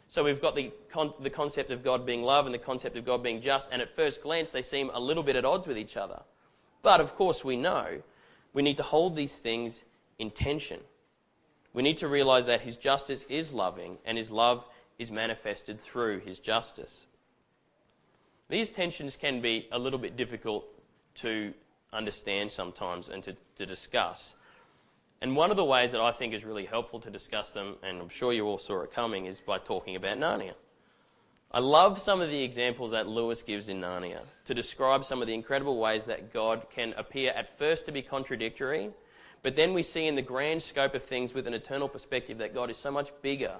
So 0.08 0.22
we've 0.22 0.42
got 0.42 0.54
the, 0.54 0.70
con- 0.90 1.14
the 1.20 1.30
concept 1.30 1.70
of 1.70 1.82
God 1.82 2.04
being 2.04 2.22
love 2.22 2.46
and 2.46 2.54
the 2.54 2.58
concept 2.58 2.96
of 2.96 3.06
God 3.06 3.22
being 3.22 3.40
just, 3.40 3.68
and 3.72 3.80
at 3.80 3.94
first 3.94 4.22
glance 4.22 4.50
they 4.50 4.60
seem 4.60 4.90
a 4.92 5.00
little 5.00 5.22
bit 5.22 5.36
at 5.36 5.44
odds 5.44 5.66
with 5.66 5.78
each 5.78 5.96
other. 5.96 6.20
But 6.82 7.00
of 7.00 7.14
course, 7.14 7.44
we 7.44 7.56
know 7.56 8.02
we 8.52 8.62
need 8.62 8.76
to 8.76 8.82
hold 8.82 9.16
these 9.16 9.38
things 9.38 9.84
in 10.18 10.30
tension. 10.30 10.80
We 11.72 11.82
need 11.82 11.96
to 11.98 12.08
realize 12.08 12.46
that 12.46 12.60
His 12.60 12.76
justice 12.76 13.24
is 13.28 13.52
loving 13.52 13.98
and 14.04 14.18
His 14.18 14.30
love 14.30 14.66
is 14.98 15.10
manifested 15.10 15.80
through 15.80 16.20
His 16.20 16.38
justice. 16.38 17.06
These 18.48 18.70
tensions 18.70 19.16
can 19.16 19.40
be 19.40 19.68
a 19.72 19.78
little 19.78 19.98
bit 19.98 20.16
difficult 20.16 20.66
to 21.14 21.54
understand 21.92 22.50
sometimes 22.50 23.08
and 23.08 23.22
to, 23.22 23.34
to 23.56 23.64
discuss. 23.64 24.34
And 25.22 25.36
one 25.36 25.50
of 25.50 25.56
the 25.56 25.64
ways 25.64 25.92
that 25.92 26.00
I 26.00 26.10
think 26.10 26.34
is 26.34 26.44
really 26.44 26.66
helpful 26.66 26.98
to 27.00 27.10
discuss 27.10 27.52
them, 27.52 27.76
and 27.82 28.00
I'm 28.00 28.08
sure 28.08 28.32
you 28.32 28.44
all 28.44 28.58
saw 28.58 28.82
it 28.82 28.92
coming, 28.92 29.26
is 29.26 29.40
by 29.40 29.58
talking 29.58 29.96
about 29.96 30.18
Narnia. 30.18 30.54
I 31.54 31.58
love 31.58 32.00
some 32.00 32.22
of 32.22 32.30
the 32.30 32.42
examples 32.42 32.92
that 32.92 33.08
Lewis 33.08 33.42
gives 33.42 33.68
in 33.68 33.78
Narnia 33.78 34.20
to 34.46 34.54
describe 34.54 35.04
some 35.04 35.20
of 35.20 35.28
the 35.28 35.34
incredible 35.34 35.78
ways 35.78 36.06
that 36.06 36.32
God 36.32 36.66
can 36.70 36.94
appear 36.96 37.30
at 37.32 37.58
first 37.58 37.84
to 37.84 37.92
be 37.92 38.00
contradictory, 38.00 38.90
but 39.42 39.54
then 39.54 39.74
we 39.74 39.82
see 39.82 40.06
in 40.06 40.14
the 40.14 40.22
grand 40.22 40.62
scope 40.62 40.94
of 40.94 41.02
things 41.02 41.34
with 41.34 41.46
an 41.46 41.52
eternal 41.52 41.90
perspective 41.90 42.38
that 42.38 42.54
God 42.54 42.70
is 42.70 42.78
so 42.78 42.90
much 42.90 43.12
bigger 43.20 43.54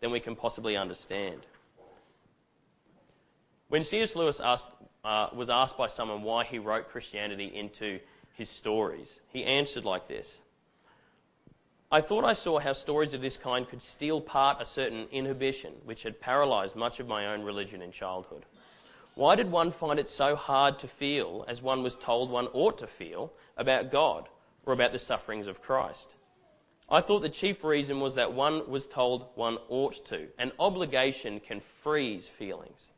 than 0.00 0.10
we 0.10 0.18
can 0.18 0.34
possibly 0.34 0.78
understand. 0.78 1.42
When 3.68 3.82
C.S. 3.82 4.16
Lewis 4.16 4.40
asked, 4.40 4.70
uh, 5.04 5.28
was 5.34 5.50
asked 5.50 5.76
by 5.76 5.88
someone 5.88 6.22
why 6.22 6.44
he 6.44 6.58
wrote 6.58 6.88
Christianity 6.88 7.54
into 7.54 7.98
his 8.32 8.48
stories, 8.48 9.20
he 9.28 9.44
answered 9.44 9.84
like 9.84 10.08
this 10.08 10.40
I 11.90 12.00
thought 12.00 12.24
I 12.24 12.32
saw 12.32 12.58
how 12.58 12.72
stories 12.72 13.14
of 13.14 13.20
this 13.20 13.36
kind 13.36 13.68
could 13.68 13.80
steal 13.80 14.20
part 14.20 14.60
a 14.60 14.66
certain 14.66 15.06
inhibition 15.12 15.72
which 15.84 16.02
had 16.02 16.20
paralyzed 16.20 16.74
much 16.74 16.98
of 16.98 17.06
my 17.06 17.28
own 17.28 17.42
religion 17.42 17.80
in 17.80 17.92
childhood. 17.92 18.44
Why 19.14 19.36
did 19.36 19.50
one 19.50 19.70
find 19.70 19.98
it 19.98 20.08
so 20.08 20.34
hard 20.34 20.78
to 20.80 20.88
feel, 20.88 21.44
as 21.46 21.62
one 21.62 21.82
was 21.82 21.94
told 21.94 22.28
one 22.28 22.48
ought 22.48 22.76
to 22.78 22.86
feel, 22.86 23.32
about 23.56 23.90
God 23.90 24.28
or 24.66 24.72
about 24.72 24.92
the 24.92 24.98
sufferings 24.98 25.46
of 25.46 25.62
Christ? 25.62 26.14
I 26.88 27.00
thought 27.00 27.22
the 27.22 27.28
chief 27.28 27.62
reason 27.62 28.00
was 28.00 28.14
that 28.16 28.32
one 28.32 28.68
was 28.68 28.86
told 28.86 29.28
one 29.34 29.58
ought 29.68 30.04
to. 30.06 30.26
An 30.38 30.52
obligation 30.58 31.40
can 31.40 31.60
freeze 31.60 32.28
feelings. 32.28 32.90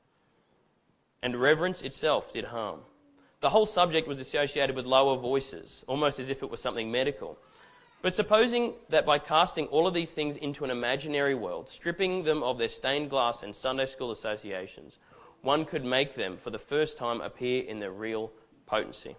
And 1.23 1.41
reverence 1.41 1.83
itself 1.83 2.33
did 2.33 2.47
harm. 2.47 2.81
The 3.41 3.51
whole 3.51 3.67
subject 3.67 4.09
was 4.09 4.19
associated 4.19 4.75
with 4.75 4.87
lower 4.87 5.17
voices, 5.17 5.85
almost 5.87 6.19
as 6.19 6.31
if 6.31 6.43
it 6.43 6.51
were 6.51 6.57
something 6.57 6.91
medical. 6.91 7.39
But 8.01 8.15
supposing 8.15 8.75
that 8.91 9.05
by 9.05 9.19
casting 9.19 9.67
all 9.67 9.87
of 9.87 9.95
these 9.95 10.13
things 10.13 10.37
into 10.37 10.65
an 10.65 10.71
imaginary 10.71 11.35
world, 11.35 11.69
stripping 11.69 12.23
them 12.23 12.43
of 12.45 12.57
their 12.57 12.69
stained 12.69 13.11
glass 13.11 13.43
and 13.43 13.55
Sunday 13.55 13.87
school 13.87 14.13
associations, 14.13 14.99
one 15.43 15.65
could 15.65 15.85
make 15.85 16.15
them 16.15 16.37
for 16.37 16.51
the 16.51 16.59
first 16.59 16.97
time 16.97 17.21
appear 17.21 17.65
in 17.65 17.81
their 17.81 17.91
real 17.91 18.31
potency. 18.67 19.17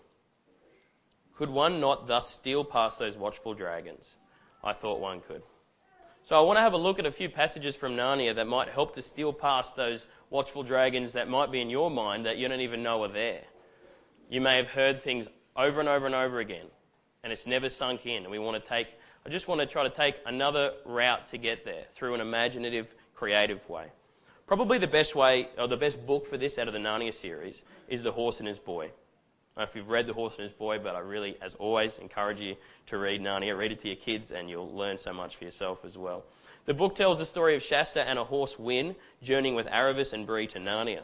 Could 1.35 1.49
one 1.49 1.81
not 1.81 2.07
thus 2.07 2.29
steal 2.29 2.63
past 2.63 2.99
those 2.99 3.17
watchful 3.17 3.53
dragons? 3.53 4.17
I 4.63 4.73
thought 4.73 4.99
one 4.99 5.21
could. 5.21 5.43
So 6.23 6.37
I 6.37 6.41
want 6.41 6.57
to 6.57 6.61
have 6.61 6.73
a 6.73 6.77
look 6.77 6.99
at 6.99 7.05
a 7.05 7.11
few 7.11 7.29
passages 7.29 7.75
from 7.75 7.95
Narnia 7.95 8.35
that 8.35 8.47
might 8.47 8.69
help 8.69 8.93
to 8.95 9.01
steal 9.01 9.33
past 9.33 9.75
those 9.75 10.07
watchful 10.29 10.63
dragons 10.63 11.13
that 11.13 11.29
might 11.29 11.51
be 11.51 11.61
in 11.61 11.69
your 11.69 11.89
mind 11.89 12.25
that 12.25 12.37
you 12.37 12.47
don't 12.47 12.59
even 12.59 12.83
know 12.83 13.03
are 13.03 13.07
there. 13.09 13.43
You 14.29 14.41
may 14.41 14.57
have 14.57 14.69
heard 14.69 15.01
things 15.01 15.27
over 15.55 15.79
and 15.79 15.89
over 15.89 16.05
and 16.05 16.15
over 16.15 16.39
again 16.39 16.67
and 17.23 17.33
it's 17.33 17.45
never 17.45 17.69
sunk 17.69 18.05
in. 18.05 18.23
And 18.23 18.31
we 18.31 18.39
want 18.39 18.61
to 18.61 18.69
take, 18.69 18.95
I 19.25 19.29
just 19.29 19.47
want 19.47 19.61
to 19.61 19.67
try 19.67 19.83
to 19.83 19.89
take 19.89 20.19
another 20.25 20.73
route 20.85 21.25
to 21.27 21.37
get 21.37 21.65
there 21.65 21.83
through 21.91 22.15
an 22.15 22.21
imaginative, 22.21 22.93
creative 23.13 23.67
way. 23.69 23.87
Probably 24.47 24.77
the 24.77 24.87
best 24.87 25.15
way, 25.15 25.49
or 25.57 25.67
the 25.67 25.77
best 25.77 26.05
book 26.07 26.25
for 26.25 26.37
this 26.37 26.57
out 26.57 26.67
of 26.67 26.73
the 26.73 26.79
Narnia 26.79 27.13
series 27.13 27.63
is 27.87 28.01
The 28.01 28.11
Horse 28.11 28.39
and 28.39 28.47
His 28.47 28.57
Boy. 28.57 28.85
I 28.85 28.87
don't 28.87 29.57
know 29.57 29.63
if 29.63 29.75
you've 29.75 29.89
read 29.89 30.07
The 30.07 30.13
Horse 30.13 30.35
and 30.35 30.43
His 30.43 30.53
Boy, 30.53 30.79
but 30.79 30.95
I 30.95 30.99
really, 30.99 31.37
as 31.41 31.53
always, 31.55 31.99
encourage 31.99 32.41
you 32.41 32.55
to 32.87 32.97
read 32.97 33.21
Narnia. 33.21 33.57
Read 33.57 33.73
it 33.73 33.79
to 33.79 33.89
your 33.89 33.97
kids, 33.97 34.31
and 34.31 34.49
you'll 34.49 34.73
learn 34.73 34.97
so 34.97 35.13
much 35.13 35.35
for 35.35 35.43
yourself 35.43 35.85
as 35.85 35.97
well. 35.97 36.23
The 36.65 36.73
book 36.73 36.95
tells 36.95 37.19
the 37.19 37.25
story 37.25 37.55
of 37.55 37.61
Shasta 37.61 38.07
and 38.07 38.17
a 38.17 38.23
horse, 38.23 38.55
Hwin, 38.55 38.95
journeying 39.21 39.55
with 39.55 39.67
Aravis 39.67 40.13
and 40.13 40.25
Bree 40.25 40.47
to 40.47 40.59
Narnia. 40.59 41.03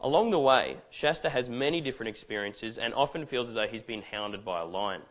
Along 0.00 0.30
the 0.30 0.38
way, 0.38 0.76
Shasta 0.90 1.30
has 1.30 1.48
many 1.48 1.80
different 1.80 2.08
experiences 2.08 2.78
and 2.78 2.92
often 2.94 3.24
feels 3.24 3.48
as 3.48 3.54
though 3.54 3.66
he's 3.66 3.82
been 3.82 4.02
hounded 4.02 4.44
by 4.44 4.60
a 4.60 4.64
lion. 4.64 5.02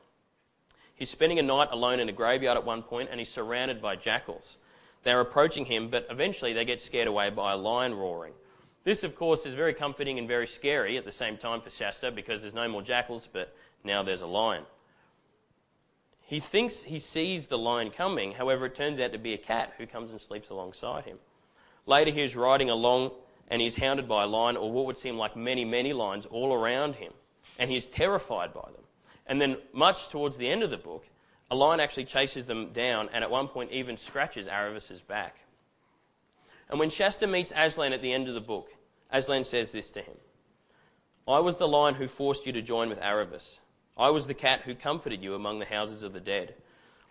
He's 0.96 1.10
spending 1.10 1.40
a 1.40 1.44
night 1.44 1.70
alone 1.72 2.00
in 2.00 2.10
a 2.10 2.14
graveyard 2.14 2.58
at 2.58 2.66
one 2.66 2.84
point 2.84 3.10
and 3.12 3.20
he's 3.20 3.30
surrounded 3.30 3.82
by 3.82 3.96
jackals. 3.96 4.58
They're 5.04 5.22
approaching 5.22 5.66
him, 5.66 5.90
but 5.90 6.08
eventually 6.10 6.54
they 6.54 6.66
get 6.66 6.80
scared 6.80 7.08
away 7.08 7.30
by 7.30 7.54
a 7.54 7.58
lion 7.58 7.94
roaring. 7.94 8.34
This, 8.84 9.04
of 9.04 9.16
course, 9.16 9.46
is 9.46 9.54
very 9.54 9.74
comforting 9.74 10.20
and 10.20 10.28
very 10.28 10.48
scary 10.48 10.98
at 10.98 11.06
the 11.06 11.12
same 11.12 11.38
time 11.38 11.62
for 11.62 11.70
Shasta 11.70 12.12
because 12.12 12.42
there's 12.42 12.54
no 12.54 12.68
more 12.68 12.82
jackals, 12.82 13.30
but 13.32 13.56
now 13.84 14.04
there's 14.04 14.22
a 14.22 14.28
lion. 14.28 14.64
He 16.22 16.40
thinks 16.40 16.84
he 16.84 17.00
sees 17.00 17.48
the 17.48 17.58
lion 17.58 17.92
coming, 17.92 18.32
however, 18.32 18.66
it 18.66 18.76
turns 18.76 19.00
out 19.00 19.12
to 19.12 19.18
be 19.18 19.34
a 19.34 19.38
cat 19.38 19.74
who 19.78 19.86
comes 19.86 20.12
and 20.12 20.20
sleeps 20.20 20.50
alongside 20.50 21.06
him. 21.06 21.18
Later, 21.86 22.12
he 22.12 22.22
is 22.22 22.36
riding 22.36 22.70
along 22.70 23.12
and 23.50 23.62
he's 23.62 23.76
hounded 23.76 24.08
by 24.08 24.24
a 24.24 24.28
lion, 24.28 24.58
or 24.58 24.72
what 24.72 24.86
would 24.86 24.98
seem 24.98 25.18
like 25.18 25.36
many, 25.36 25.66
many 25.66 25.94
lions 25.94 26.26
all 26.26 26.54
around 26.54 26.96
him, 26.96 27.12
and 27.60 27.70
he's 27.70 27.88
terrified 27.88 28.54
by 28.54 28.62
them. 28.72 28.83
And 29.28 29.40
then, 29.40 29.58
much 29.72 30.10
towards 30.10 30.38
the 30.38 30.50
end 30.50 30.64
of 30.64 30.70
the 30.70 30.78
book, 30.78 31.08
a 31.52 31.56
lion 31.56 31.80
actually 31.80 32.06
chases 32.06 32.46
them 32.46 32.74
down 32.74 33.10
and 33.14 33.24
at 33.24 33.30
one 33.30 33.48
point 33.48 33.72
even 33.72 33.98
scratches 33.98 34.48
Aravis's 34.48 35.02
back. 35.02 35.38
And 36.70 36.80
when 36.80 36.90
Shasta 36.90 37.28
meets 37.28 37.54
Aslan 37.56 37.94
at 37.94 38.02
the 38.02 38.12
end 38.12 38.28
of 38.28 38.34
the 38.34 38.42
book, 38.42 38.74
Aslan 39.12 39.44
says 39.44 39.72
this 39.72 39.92
to 39.92 40.02
him 40.02 40.16
I 41.28 41.40
was 41.40 41.58
the 41.58 41.68
lion 41.68 41.96
who 41.96 42.08
forced 42.08 42.46
you 42.46 42.52
to 42.54 42.62
join 42.62 42.90
with 42.90 43.00
Aravis. 43.00 43.60
I 43.96 44.10
was 44.10 44.26
the 44.26 44.34
cat 44.34 44.62
who 44.62 44.74
comforted 44.74 45.22
you 45.22 45.36
among 45.36 45.60
the 45.60 45.66
houses 45.66 46.04
of 46.04 46.14
the 46.14 46.20
dead. 46.20 46.56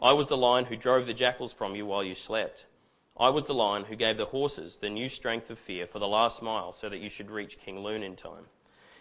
I 0.00 0.12
was 0.12 0.26
the 0.26 0.36
lion 0.36 0.64
who 0.64 0.76
drove 0.76 1.06
the 1.06 1.14
jackals 1.14 1.52
from 1.52 1.76
you 1.76 1.86
while 1.86 2.02
you 2.02 2.14
slept. 2.14 2.66
I 3.16 3.28
was 3.28 3.46
the 3.46 3.54
lion 3.54 3.84
who 3.84 3.94
gave 3.94 4.16
the 4.16 4.26
horses 4.26 4.76
the 4.76 4.90
new 4.90 5.08
strength 5.08 5.48
of 5.50 5.58
fear 5.58 5.86
for 5.86 6.00
the 6.00 6.08
last 6.08 6.42
mile 6.42 6.72
so 6.72 6.88
that 6.88 6.98
you 6.98 7.08
should 7.08 7.30
reach 7.30 7.58
King 7.58 7.78
Lune 7.78 8.02
in 8.02 8.16
time. 8.16 8.46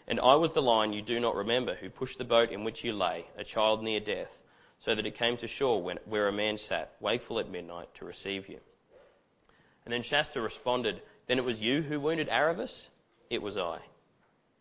And 0.07 0.19
I 0.19 0.35
was 0.35 0.51
the 0.51 0.61
lion 0.61 0.93
you 0.93 1.01
do 1.01 1.19
not 1.19 1.35
remember, 1.35 1.75
who 1.75 1.89
pushed 1.89 2.17
the 2.17 2.23
boat 2.23 2.51
in 2.51 2.63
which 2.63 2.83
you 2.83 2.93
lay, 2.93 3.25
a 3.37 3.43
child 3.43 3.83
near 3.83 3.99
death, 3.99 4.41
so 4.79 4.95
that 4.95 5.05
it 5.05 5.15
came 5.15 5.37
to 5.37 5.47
shore 5.47 5.81
when, 5.81 5.99
where 6.05 6.27
a 6.27 6.33
man 6.33 6.57
sat, 6.57 6.93
wakeful 6.99 7.39
at 7.39 7.49
midnight, 7.49 7.93
to 7.95 8.05
receive 8.05 8.49
you. 8.49 8.59
And 9.85 9.93
then 9.93 10.03
Shasta 10.03 10.41
responded, 10.41 11.01
Then 11.27 11.37
it 11.37 11.45
was 11.45 11.61
you 11.61 11.81
who 11.81 11.99
wounded 11.99 12.29
Aravis? 12.29 12.89
It 13.29 13.41
was 13.41 13.57
I. 13.57 13.79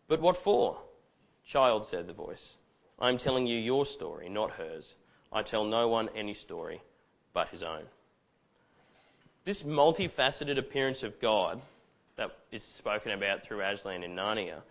But 0.07 0.21
what 0.21 0.37
for? 0.37 0.77
Child, 1.45 1.85
said 1.85 2.07
the 2.07 2.13
voice, 2.13 2.57
I 2.99 3.09
am 3.09 3.17
telling 3.17 3.47
you 3.47 3.57
your 3.57 3.85
story, 3.85 4.29
not 4.29 4.51
hers. 4.51 4.95
I 5.33 5.41
tell 5.41 5.65
no 5.65 5.87
one 5.87 6.09
any 6.15 6.33
story 6.33 6.81
but 7.33 7.49
his 7.49 7.63
own. 7.63 7.83
This 9.45 9.63
multifaceted 9.63 10.57
appearance 10.57 11.03
of 11.03 11.19
God 11.19 11.61
that 12.15 12.31
is 12.51 12.63
spoken 12.63 13.11
about 13.11 13.41
through 13.41 13.61
Aslan 13.61 14.03
in 14.03 14.15
Narnia 14.15 14.61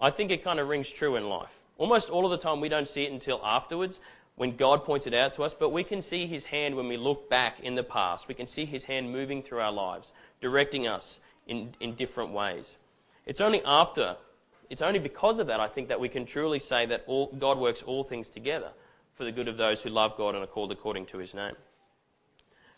I 0.00 0.10
think 0.10 0.30
it 0.30 0.44
kind 0.44 0.60
of 0.60 0.68
rings 0.68 0.90
true 0.90 1.16
in 1.16 1.28
life. 1.28 1.54
Almost 1.78 2.10
all 2.10 2.24
of 2.24 2.30
the 2.30 2.38
time, 2.38 2.60
we 2.60 2.68
don't 2.68 2.88
see 2.88 3.04
it 3.04 3.12
until 3.12 3.40
afterwards 3.44 4.00
when 4.36 4.56
God 4.56 4.84
points 4.84 5.06
it 5.06 5.14
out 5.14 5.34
to 5.34 5.42
us, 5.42 5.54
but 5.54 5.70
we 5.70 5.82
can 5.82 6.02
see 6.02 6.26
His 6.26 6.44
hand 6.44 6.74
when 6.74 6.88
we 6.88 6.96
look 6.96 7.28
back 7.30 7.60
in 7.60 7.74
the 7.74 7.82
past. 7.82 8.28
We 8.28 8.34
can 8.34 8.46
see 8.46 8.64
His 8.64 8.84
hand 8.84 9.10
moving 9.10 9.42
through 9.42 9.60
our 9.60 9.72
lives, 9.72 10.12
directing 10.40 10.86
us 10.86 11.20
in, 11.46 11.74
in 11.80 11.94
different 11.94 12.32
ways. 12.32 12.76
It's 13.24 13.40
only 13.40 13.62
after, 13.64 14.16
it's 14.68 14.82
only 14.82 14.98
because 14.98 15.38
of 15.38 15.46
that, 15.46 15.60
I 15.60 15.68
think, 15.68 15.88
that 15.88 15.98
we 15.98 16.08
can 16.08 16.26
truly 16.26 16.58
say 16.58 16.84
that 16.86 17.04
all, 17.06 17.34
God 17.38 17.58
works 17.58 17.82
all 17.82 18.04
things 18.04 18.28
together 18.28 18.70
for 19.14 19.24
the 19.24 19.32
good 19.32 19.48
of 19.48 19.56
those 19.56 19.82
who 19.82 19.88
love 19.88 20.16
God 20.18 20.34
and 20.34 20.44
are 20.44 20.48
called 20.48 20.70
according 20.70 21.06
to 21.06 21.18
His 21.18 21.32
name. 21.32 21.56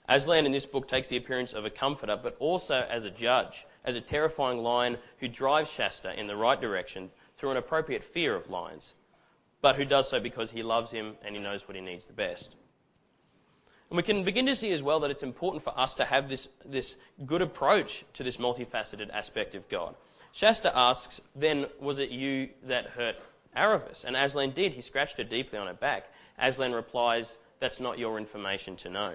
Aslan 0.08 0.46
in 0.46 0.52
this 0.52 0.66
book 0.66 0.88
takes 0.88 1.08
the 1.08 1.16
appearance 1.16 1.52
of 1.52 1.64
a 1.64 1.70
comforter, 1.70 2.18
but 2.20 2.36
also 2.38 2.86
as 2.88 3.04
a 3.04 3.10
judge 3.10 3.66
as 3.84 3.96
a 3.96 4.00
terrifying 4.00 4.58
lion 4.58 4.98
who 5.18 5.28
drives 5.28 5.70
Shasta 5.70 6.18
in 6.18 6.26
the 6.26 6.36
right 6.36 6.60
direction 6.60 7.10
through 7.36 7.52
an 7.52 7.56
appropriate 7.56 8.04
fear 8.04 8.34
of 8.34 8.50
lions, 8.50 8.94
but 9.62 9.76
who 9.76 9.84
does 9.84 10.08
so 10.08 10.20
because 10.20 10.50
he 10.50 10.62
loves 10.62 10.90
him 10.90 11.14
and 11.24 11.34
he 11.34 11.40
knows 11.40 11.66
what 11.66 11.74
he 11.74 11.80
needs 11.80 12.04
the 12.04 12.12
best. 12.12 12.56
And 13.88 13.96
we 13.96 14.02
can 14.02 14.24
begin 14.24 14.44
to 14.44 14.54
see 14.54 14.72
as 14.72 14.82
well 14.82 15.00
that 15.00 15.10
it's 15.10 15.22
important 15.22 15.62
for 15.62 15.78
us 15.78 15.94
to 15.94 16.04
have 16.04 16.28
this, 16.28 16.48
this 16.66 16.96
good 17.24 17.40
approach 17.40 18.04
to 18.12 18.22
this 18.22 18.36
multifaceted 18.36 19.08
aspect 19.10 19.54
of 19.54 19.66
God. 19.70 19.94
Shasta 20.32 20.76
asks, 20.76 21.22
then, 21.34 21.66
was 21.80 21.98
it 21.98 22.10
you 22.10 22.50
that 22.64 22.86
hurt 22.86 23.16
Aravis. 23.56 24.04
And 24.04 24.14
Aslan 24.14 24.50
did. 24.50 24.72
He 24.72 24.82
scratched 24.82 25.16
her 25.16 25.24
deeply 25.24 25.58
on 25.58 25.66
her 25.66 25.74
back. 25.74 26.12
Aslan 26.38 26.72
replies, 26.72 27.38
That's 27.60 27.80
not 27.80 27.98
your 27.98 28.18
information 28.18 28.76
to 28.76 28.90
know. 28.90 29.14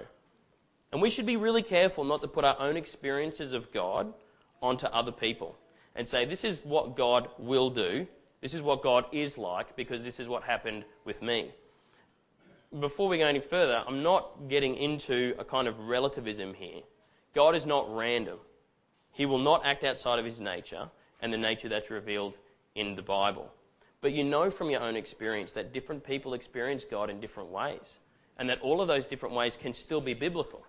And 0.94 1.02
we 1.02 1.10
should 1.10 1.26
be 1.26 1.36
really 1.36 1.64
careful 1.64 2.04
not 2.04 2.22
to 2.22 2.28
put 2.28 2.44
our 2.44 2.56
own 2.60 2.76
experiences 2.76 3.52
of 3.52 3.72
God 3.72 4.14
onto 4.62 4.86
other 4.86 5.10
people 5.10 5.56
and 5.96 6.06
say, 6.06 6.24
This 6.24 6.44
is 6.44 6.64
what 6.64 6.94
God 6.94 7.30
will 7.36 7.68
do. 7.68 8.06
This 8.40 8.54
is 8.54 8.62
what 8.62 8.80
God 8.80 9.06
is 9.10 9.36
like 9.36 9.74
because 9.74 10.04
this 10.04 10.20
is 10.20 10.28
what 10.28 10.44
happened 10.44 10.84
with 11.04 11.20
me. 11.20 11.50
Before 12.78 13.08
we 13.08 13.18
go 13.18 13.26
any 13.26 13.40
further, 13.40 13.82
I'm 13.88 14.04
not 14.04 14.48
getting 14.48 14.76
into 14.76 15.34
a 15.36 15.44
kind 15.44 15.66
of 15.66 15.80
relativism 15.80 16.54
here. 16.54 16.82
God 17.34 17.56
is 17.56 17.66
not 17.66 17.92
random. 17.92 18.38
He 19.10 19.26
will 19.26 19.38
not 19.38 19.66
act 19.66 19.82
outside 19.82 20.20
of 20.20 20.24
his 20.24 20.40
nature 20.40 20.88
and 21.20 21.32
the 21.32 21.38
nature 21.38 21.68
that's 21.68 21.90
revealed 21.90 22.36
in 22.76 22.94
the 22.94 23.02
Bible. 23.02 23.52
But 24.00 24.12
you 24.12 24.22
know 24.22 24.48
from 24.48 24.70
your 24.70 24.82
own 24.82 24.94
experience 24.94 25.54
that 25.54 25.72
different 25.72 26.04
people 26.04 26.34
experience 26.34 26.84
God 26.84 27.10
in 27.10 27.18
different 27.18 27.50
ways, 27.50 27.98
and 28.38 28.48
that 28.48 28.60
all 28.60 28.80
of 28.80 28.86
those 28.86 29.06
different 29.06 29.34
ways 29.34 29.56
can 29.56 29.72
still 29.72 30.00
be 30.00 30.14
biblical. 30.14 30.64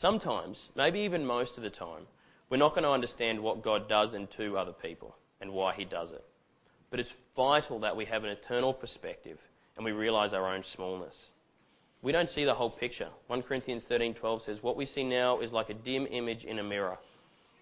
Sometimes, 0.00 0.70
maybe 0.76 1.00
even 1.00 1.26
most 1.26 1.58
of 1.58 1.62
the 1.62 1.68
time, 1.68 2.06
we're 2.48 2.56
not 2.56 2.72
going 2.72 2.84
to 2.84 2.90
understand 2.90 3.38
what 3.38 3.60
God 3.60 3.86
does 3.86 4.14
and 4.14 4.30
to 4.30 4.56
other 4.56 4.72
people 4.72 5.14
and 5.42 5.52
why 5.52 5.74
he 5.74 5.84
does 5.84 6.10
it. 6.12 6.24
But 6.88 7.00
it's 7.00 7.14
vital 7.36 7.78
that 7.80 7.94
we 7.94 8.06
have 8.06 8.24
an 8.24 8.30
eternal 8.30 8.72
perspective 8.72 9.38
and 9.76 9.84
we 9.84 9.92
realize 9.92 10.32
our 10.32 10.48
own 10.48 10.62
smallness. 10.62 11.32
We 12.00 12.12
don't 12.12 12.30
see 12.30 12.46
the 12.46 12.54
whole 12.54 12.70
picture. 12.70 13.10
1 13.26 13.42
Corinthians 13.42 13.84
13:12 13.84 14.40
says, 14.40 14.62
"What 14.62 14.74
we 14.74 14.86
see 14.86 15.04
now 15.04 15.38
is 15.40 15.52
like 15.52 15.68
a 15.68 15.74
dim 15.74 16.06
image 16.10 16.46
in 16.46 16.60
a 16.60 16.64
mirror. 16.64 16.96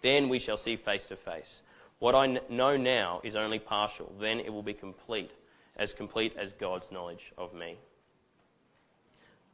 Then 0.01 0.29
we 0.29 0.39
shall 0.39 0.57
see 0.57 0.77
face 0.77 1.07
to 1.07 1.17
face. 1.17 1.63
What 1.99 2.15
I 2.15 2.41
know 2.49 2.77
now 2.77 3.21
is 3.25 3.35
only 3.35 3.59
partial. 3.59 4.15
Then 4.21 4.39
it 4.39 4.53
will 4.53 4.63
be 4.63 4.75
complete, 4.75 5.33
as 5.75 5.93
complete 5.93 6.37
as 6.37 6.53
God's 6.53 6.93
knowledge 6.93 7.33
of 7.37 7.53
me." 7.53 7.79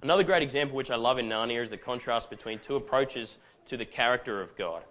Another 0.05 0.23
great 0.23 0.43
example 0.43 0.77
which 0.77 0.91
I 0.91 0.97
love 0.97 1.19
in 1.19 1.31
Narnia 1.31 1.63
is 1.63 1.71
the 1.71 1.79
contrast 1.79 2.29
between 2.29 2.59
two 2.59 2.77
approaches 2.77 3.39
to 3.65 3.79
the 3.79 3.87
character 3.87 4.43
of 4.43 4.55
God. 4.55 4.85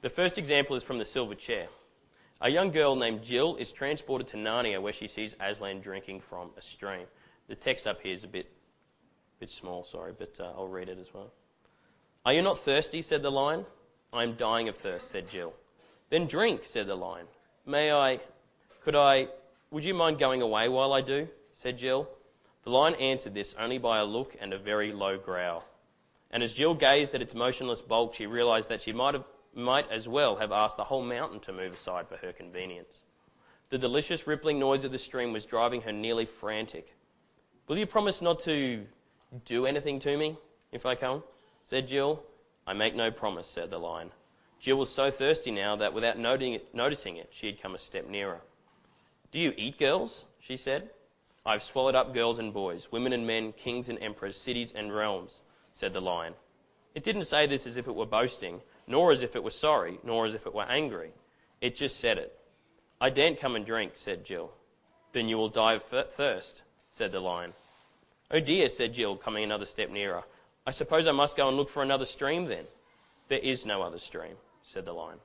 The 0.00 0.08
first 0.08 0.38
example 0.38 0.76
is 0.76 0.84
from 0.84 0.96
the 0.96 1.04
Silver 1.04 1.34
Chair. 1.34 1.66
A 2.40 2.48
young 2.48 2.70
girl 2.70 2.94
named 2.94 3.20
Jill 3.20 3.56
is 3.56 3.72
transported 3.72 4.28
to 4.28 4.36
Narnia 4.36 4.80
where 4.80 4.92
she 4.92 5.08
sees 5.08 5.34
Aslan 5.40 5.80
drinking 5.80 6.20
from 6.20 6.50
a 6.56 6.62
stream. 6.62 7.06
The 7.48 7.56
text 7.56 7.88
up 7.88 8.00
here 8.00 8.12
is 8.12 8.22
a 8.22 8.28
bit 8.28 8.48
bit 9.40 9.50
small, 9.50 9.82
sorry, 9.82 10.12
but 10.16 10.38
uh, 10.38 10.52
I'll 10.56 10.68
read 10.68 10.88
it 10.88 10.98
as 11.00 11.12
well. 11.12 11.32
Are 12.24 12.32
you 12.32 12.40
not 12.40 12.56
thirsty? 12.60 13.02
said 13.02 13.22
the 13.22 13.30
lion. 13.30 13.66
I 14.12 14.22
am 14.22 14.36
dying 14.36 14.68
of 14.68 14.76
thirst, 14.76 15.10
said 15.10 15.28
Jill. 15.28 15.52
Then 16.10 16.28
drink, 16.28 16.60
said 16.62 16.86
the 16.86 16.94
lion. 16.94 17.26
May 17.66 17.90
I, 17.90 18.20
could 18.82 18.94
I, 18.94 19.26
would 19.72 19.84
you 19.84 19.94
mind 19.94 20.20
going 20.20 20.42
away 20.42 20.68
while 20.68 20.92
I 20.92 21.00
do? 21.00 21.26
said 21.54 21.76
Jill. 21.76 22.08
The 22.62 22.70
lion 22.70 22.94
answered 22.96 23.34
this 23.34 23.54
only 23.58 23.78
by 23.78 23.98
a 23.98 24.04
look 24.04 24.36
and 24.40 24.52
a 24.52 24.58
very 24.58 24.92
low 24.92 25.16
growl. 25.16 25.64
And 26.30 26.42
as 26.42 26.52
Jill 26.52 26.74
gazed 26.74 27.14
at 27.14 27.22
its 27.22 27.34
motionless 27.34 27.82
bulk, 27.82 28.14
she 28.14 28.26
realized 28.26 28.68
that 28.68 28.82
she 28.82 28.92
might, 28.92 29.14
have, 29.14 29.24
might 29.54 29.90
as 29.90 30.06
well 30.06 30.36
have 30.36 30.52
asked 30.52 30.76
the 30.76 30.84
whole 30.84 31.02
mountain 31.02 31.40
to 31.40 31.52
move 31.52 31.72
aside 31.72 32.06
for 32.06 32.16
her 32.18 32.32
convenience. 32.32 32.98
The 33.70 33.78
delicious 33.78 34.26
rippling 34.26 34.58
noise 34.58 34.84
of 34.84 34.92
the 34.92 34.98
stream 34.98 35.32
was 35.32 35.44
driving 35.44 35.82
her 35.82 35.92
nearly 35.92 36.26
frantic. 36.26 36.94
Will 37.66 37.78
you 37.78 37.86
promise 37.86 38.20
not 38.20 38.40
to 38.40 38.84
do 39.44 39.64
anything 39.64 39.98
to 40.00 40.16
me 40.16 40.36
if 40.72 40.84
I 40.84 40.94
come? 40.94 41.22
said 41.62 41.88
Jill. 41.88 42.22
I 42.66 42.72
make 42.72 42.94
no 42.94 43.10
promise, 43.10 43.48
said 43.48 43.70
the 43.70 43.78
lion. 43.78 44.10
Jill 44.60 44.76
was 44.76 44.90
so 44.90 45.10
thirsty 45.10 45.50
now 45.50 45.76
that 45.76 45.94
without 45.94 46.18
noticing 46.18 47.16
it, 47.16 47.28
she 47.30 47.46
had 47.46 47.60
come 47.60 47.74
a 47.74 47.78
step 47.78 48.06
nearer. 48.08 48.40
Do 49.32 49.38
you 49.38 49.54
eat 49.56 49.78
girls? 49.78 50.26
she 50.40 50.56
said. 50.56 50.90
I've 51.46 51.62
swallowed 51.62 51.94
up 51.94 52.12
girls 52.12 52.38
and 52.38 52.52
boys, 52.52 52.88
women 52.92 53.12
and 53.12 53.26
men, 53.26 53.52
kings 53.52 53.88
and 53.88 53.98
emperors, 54.02 54.36
cities 54.36 54.72
and 54.76 54.94
realms, 54.94 55.42
said 55.72 55.94
the 55.94 56.00
lion. 56.00 56.34
It 56.94 57.02
didn't 57.02 57.24
say 57.24 57.46
this 57.46 57.66
as 57.66 57.76
if 57.76 57.86
it 57.88 57.94
were 57.94 58.06
boasting, 58.06 58.60
nor 58.86 59.10
as 59.10 59.22
if 59.22 59.34
it 59.36 59.42
were 59.42 59.50
sorry, 59.50 59.98
nor 60.04 60.26
as 60.26 60.34
if 60.34 60.46
it 60.46 60.54
were 60.54 60.64
angry. 60.64 61.12
It 61.60 61.76
just 61.76 61.98
said 61.98 62.18
it. 62.18 62.38
I 63.00 63.10
daren't 63.10 63.40
come 63.40 63.56
and 63.56 63.64
drink, 63.64 63.92
said 63.94 64.24
Jill. 64.24 64.50
Then 65.12 65.28
you 65.28 65.36
will 65.36 65.48
die 65.48 65.74
of 65.74 65.82
thirst, 65.82 66.62
said 66.90 67.12
the 67.12 67.20
lion. 67.20 67.52
Oh 68.30 68.40
dear, 68.40 68.68
said 68.68 68.92
Jill, 68.92 69.16
coming 69.16 69.44
another 69.44 69.64
step 69.64 69.90
nearer. 69.90 70.22
I 70.66 70.72
suppose 70.72 71.06
I 71.06 71.12
must 71.12 71.36
go 71.36 71.48
and 71.48 71.56
look 71.56 71.68
for 71.68 71.82
another 71.82 72.04
stream 72.04 72.44
then. 72.44 72.64
There 73.28 73.38
is 73.38 73.64
no 73.64 73.82
other 73.82 73.98
stream, 73.98 74.36
said 74.62 74.84
the 74.84 74.92
lion. 74.92 75.18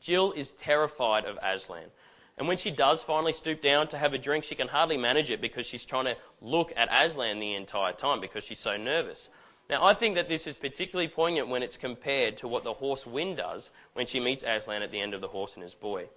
Jill 0.00 0.32
is 0.32 0.52
terrified 0.52 1.24
of 1.24 1.38
Aslan. 1.42 1.90
And 2.36 2.48
when 2.48 2.56
she 2.56 2.70
does 2.70 3.02
finally 3.02 3.32
stoop 3.32 3.62
down 3.62 3.86
to 3.88 3.98
have 3.98 4.12
a 4.12 4.18
drink, 4.18 4.44
she 4.44 4.56
can 4.56 4.68
hardly 4.68 4.96
manage 4.96 5.30
it 5.30 5.40
because 5.40 5.66
she's 5.66 5.84
trying 5.84 6.06
to 6.06 6.16
look 6.40 6.72
at 6.76 6.88
Aslan 6.90 7.38
the 7.38 7.54
entire 7.54 7.92
time 7.92 8.20
because 8.20 8.42
she's 8.42 8.58
so 8.58 8.76
nervous. 8.76 9.30
Now, 9.70 9.84
I 9.84 9.94
think 9.94 10.16
that 10.16 10.28
this 10.28 10.46
is 10.46 10.54
particularly 10.54 11.08
poignant 11.08 11.48
when 11.48 11.62
it's 11.62 11.76
compared 11.76 12.36
to 12.38 12.48
what 12.48 12.64
the 12.64 12.72
horse 12.72 13.04
Hwin 13.04 13.36
does 13.36 13.70
when 13.94 14.06
she 14.06 14.20
meets 14.20 14.42
Aslan 14.42 14.82
at 14.82 14.90
the 14.90 15.00
end 15.00 15.14
of 15.14 15.20
The 15.20 15.28
Horse 15.28 15.54
and 15.54 15.62
His 15.62 15.74
Boy. 15.74 16.08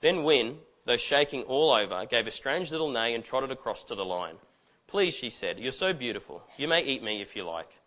Then 0.00 0.16
Hwin, 0.16 0.56
though 0.84 0.96
shaking 0.96 1.44
all 1.44 1.70
over, 1.70 2.04
gave 2.04 2.26
a 2.26 2.32
strange 2.32 2.70
little 2.70 2.90
neigh 2.90 3.14
and 3.14 3.24
trotted 3.24 3.50
across 3.50 3.84
to 3.84 3.94
the 3.94 4.04
lion. 4.04 4.36
Please, 4.86 5.14
she 5.14 5.30
said, 5.30 5.58
you're 5.58 5.72
so 5.72 5.92
beautiful. 5.92 6.42
You 6.56 6.68
may 6.68 6.82
eat 6.82 7.02
me 7.02 7.22
if 7.22 7.36
you 7.36 7.44
like. 7.44 7.78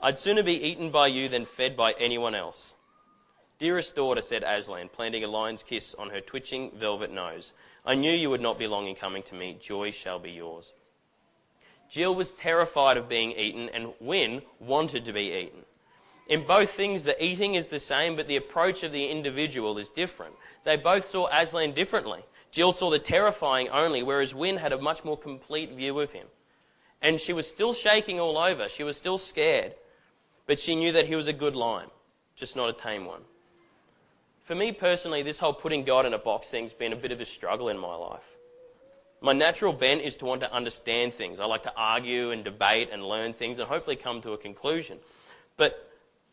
I'd 0.00 0.18
sooner 0.18 0.42
be 0.42 0.62
eaten 0.62 0.90
by 0.90 1.06
you 1.06 1.28
than 1.28 1.44
fed 1.44 1.76
by 1.76 1.92
anyone 1.92 2.34
else. 2.34 2.74
Dearest 3.62 3.94
daughter, 3.94 4.20
said 4.20 4.42
Aslan, 4.42 4.88
planting 4.88 5.22
a 5.22 5.28
lion's 5.28 5.62
kiss 5.62 5.94
on 5.94 6.10
her 6.10 6.20
twitching 6.20 6.72
velvet 6.74 7.12
nose, 7.12 7.52
I 7.86 7.94
knew 7.94 8.10
you 8.10 8.28
would 8.28 8.40
not 8.40 8.58
be 8.58 8.66
long 8.66 8.88
in 8.88 8.96
coming 8.96 9.22
to 9.22 9.36
me. 9.36 9.56
Joy 9.60 9.92
shall 9.92 10.18
be 10.18 10.32
yours. 10.32 10.72
Jill 11.88 12.12
was 12.12 12.34
terrified 12.34 12.96
of 12.96 13.08
being 13.08 13.30
eaten, 13.30 13.68
and 13.68 13.92
Hwin 14.00 14.42
wanted 14.58 15.04
to 15.04 15.12
be 15.12 15.44
eaten. 15.44 15.60
In 16.26 16.44
both 16.44 16.70
things, 16.70 17.04
the 17.04 17.24
eating 17.24 17.54
is 17.54 17.68
the 17.68 17.78
same, 17.78 18.16
but 18.16 18.26
the 18.26 18.34
approach 18.34 18.82
of 18.82 18.90
the 18.90 19.06
individual 19.06 19.78
is 19.78 19.90
different. 19.90 20.34
They 20.64 20.76
both 20.76 21.04
saw 21.04 21.28
Aslan 21.28 21.70
differently. 21.70 22.24
Jill 22.50 22.72
saw 22.72 22.90
the 22.90 22.98
terrifying 22.98 23.68
only, 23.68 24.02
whereas 24.02 24.32
Hwin 24.32 24.56
had 24.56 24.72
a 24.72 24.82
much 24.82 25.04
more 25.04 25.16
complete 25.16 25.76
view 25.76 26.00
of 26.00 26.10
him. 26.10 26.26
And 27.00 27.20
she 27.20 27.32
was 27.32 27.48
still 27.48 27.72
shaking 27.72 28.18
all 28.18 28.38
over. 28.38 28.68
She 28.68 28.82
was 28.82 28.96
still 28.96 29.18
scared. 29.18 29.76
But 30.46 30.58
she 30.58 30.74
knew 30.74 30.90
that 30.90 31.06
he 31.06 31.14
was 31.14 31.28
a 31.28 31.32
good 31.32 31.54
lion, 31.54 31.90
just 32.34 32.56
not 32.56 32.68
a 32.68 32.72
tame 32.72 33.04
one. 33.04 33.22
For 34.42 34.56
me 34.56 34.72
personally, 34.72 35.22
this 35.22 35.38
whole 35.38 35.52
putting 35.52 35.84
God 35.84 36.04
in 36.04 36.14
a 36.14 36.18
box 36.18 36.50
thing's 36.50 36.72
been 36.72 36.92
a 36.92 36.96
bit 36.96 37.12
of 37.12 37.20
a 37.20 37.24
struggle 37.24 37.68
in 37.68 37.78
my 37.78 37.94
life. 37.94 38.36
My 39.20 39.32
natural 39.32 39.72
bent 39.72 40.00
is 40.00 40.16
to 40.16 40.24
want 40.24 40.40
to 40.40 40.52
understand 40.52 41.14
things. 41.14 41.38
I 41.38 41.44
like 41.44 41.62
to 41.62 41.72
argue 41.76 42.32
and 42.32 42.42
debate 42.42 42.88
and 42.92 43.06
learn 43.06 43.32
things 43.32 43.60
and 43.60 43.68
hopefully 43.68 43.94
come 43.94 44.20
to 44.22 44.32
a 44.32 44.38
conclusion. 44.38 44.98
But 45.56 45.88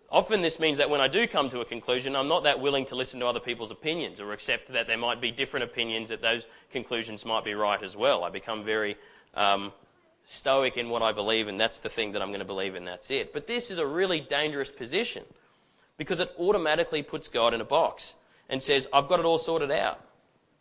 often 0.09 0.41
this 0.41 0.59
means 0.59 0.79
that 0.79 0.89
when 0.89 0.99
I 0.99 1.07
do 1.07 1.27
come 1.27 1.49
to 1.49 1.59
a 1.59 1.65
conclusion, 1.65 2.15
I'm 2.15 2.27
not 2.27 2.43
that 2.43 2.59
willing 2.59 2.85
to 2.85 2.95
listen 2.95 3.19
to 3.19 3.27
other 3.27 3.39
people's 3.39 3.69
opinions 3.69 4.19
or 4.19 4.33
accept 4.33 4.69
that 4.69 4.87
there 4.87 4.97
might 4.97 5.21
be 5.21 5.29
different 5.29 5.65
opinions, 5.65 6.09
that 6.09 6.19
those 6.19 6.47
conclusions 6.71 7.25
might 7.25 7.45
be 7.45 7.53
right 7.53 7.83
as 7.83 7.95
well. 7.95 8.23
I 8.23 8.31
become 8.31 8.65
very 8.65 8.97
um, 9.35 9.71
stoic 10.23 10.77
in 10.77 10.89
what 10.89 11.03
I 11.03 11.11
believe, 11.11 11.47
and 11.47 11.59
that's 11.59 11.79
the 11.79 11.89
thing 11.89 12.13
that 12.13 12.23
I'm 12.23 12.29
going 12.29 12.39
to 12.39 12.45
believe, 12.45 12.73
and 12.73 12.87
that's 12.87 13.11
it. 13.11 13.33
But 13.33 13.45
this 13.45 13.69
is 13.69 13.77
a 13.77 13.85
really 13.85 14.19
dangerous 14.19 14.71
position 14.71 15.25
because 15.99 16.21
it 16.21 16.33
automatically 16.39 17.03
puts 17.03 17.27
God 17.27 17.53
in 17.53 17.59
a 17.59 17.65
box 17.65 18.15
and 18.47 18.63
says, 18.63 18.87
I've 18.93 19.09
got 19.09 19.19
it 19.19 19.25
all 19.25 19.37
sorted 19.37 19.69
out. 19.69 19.99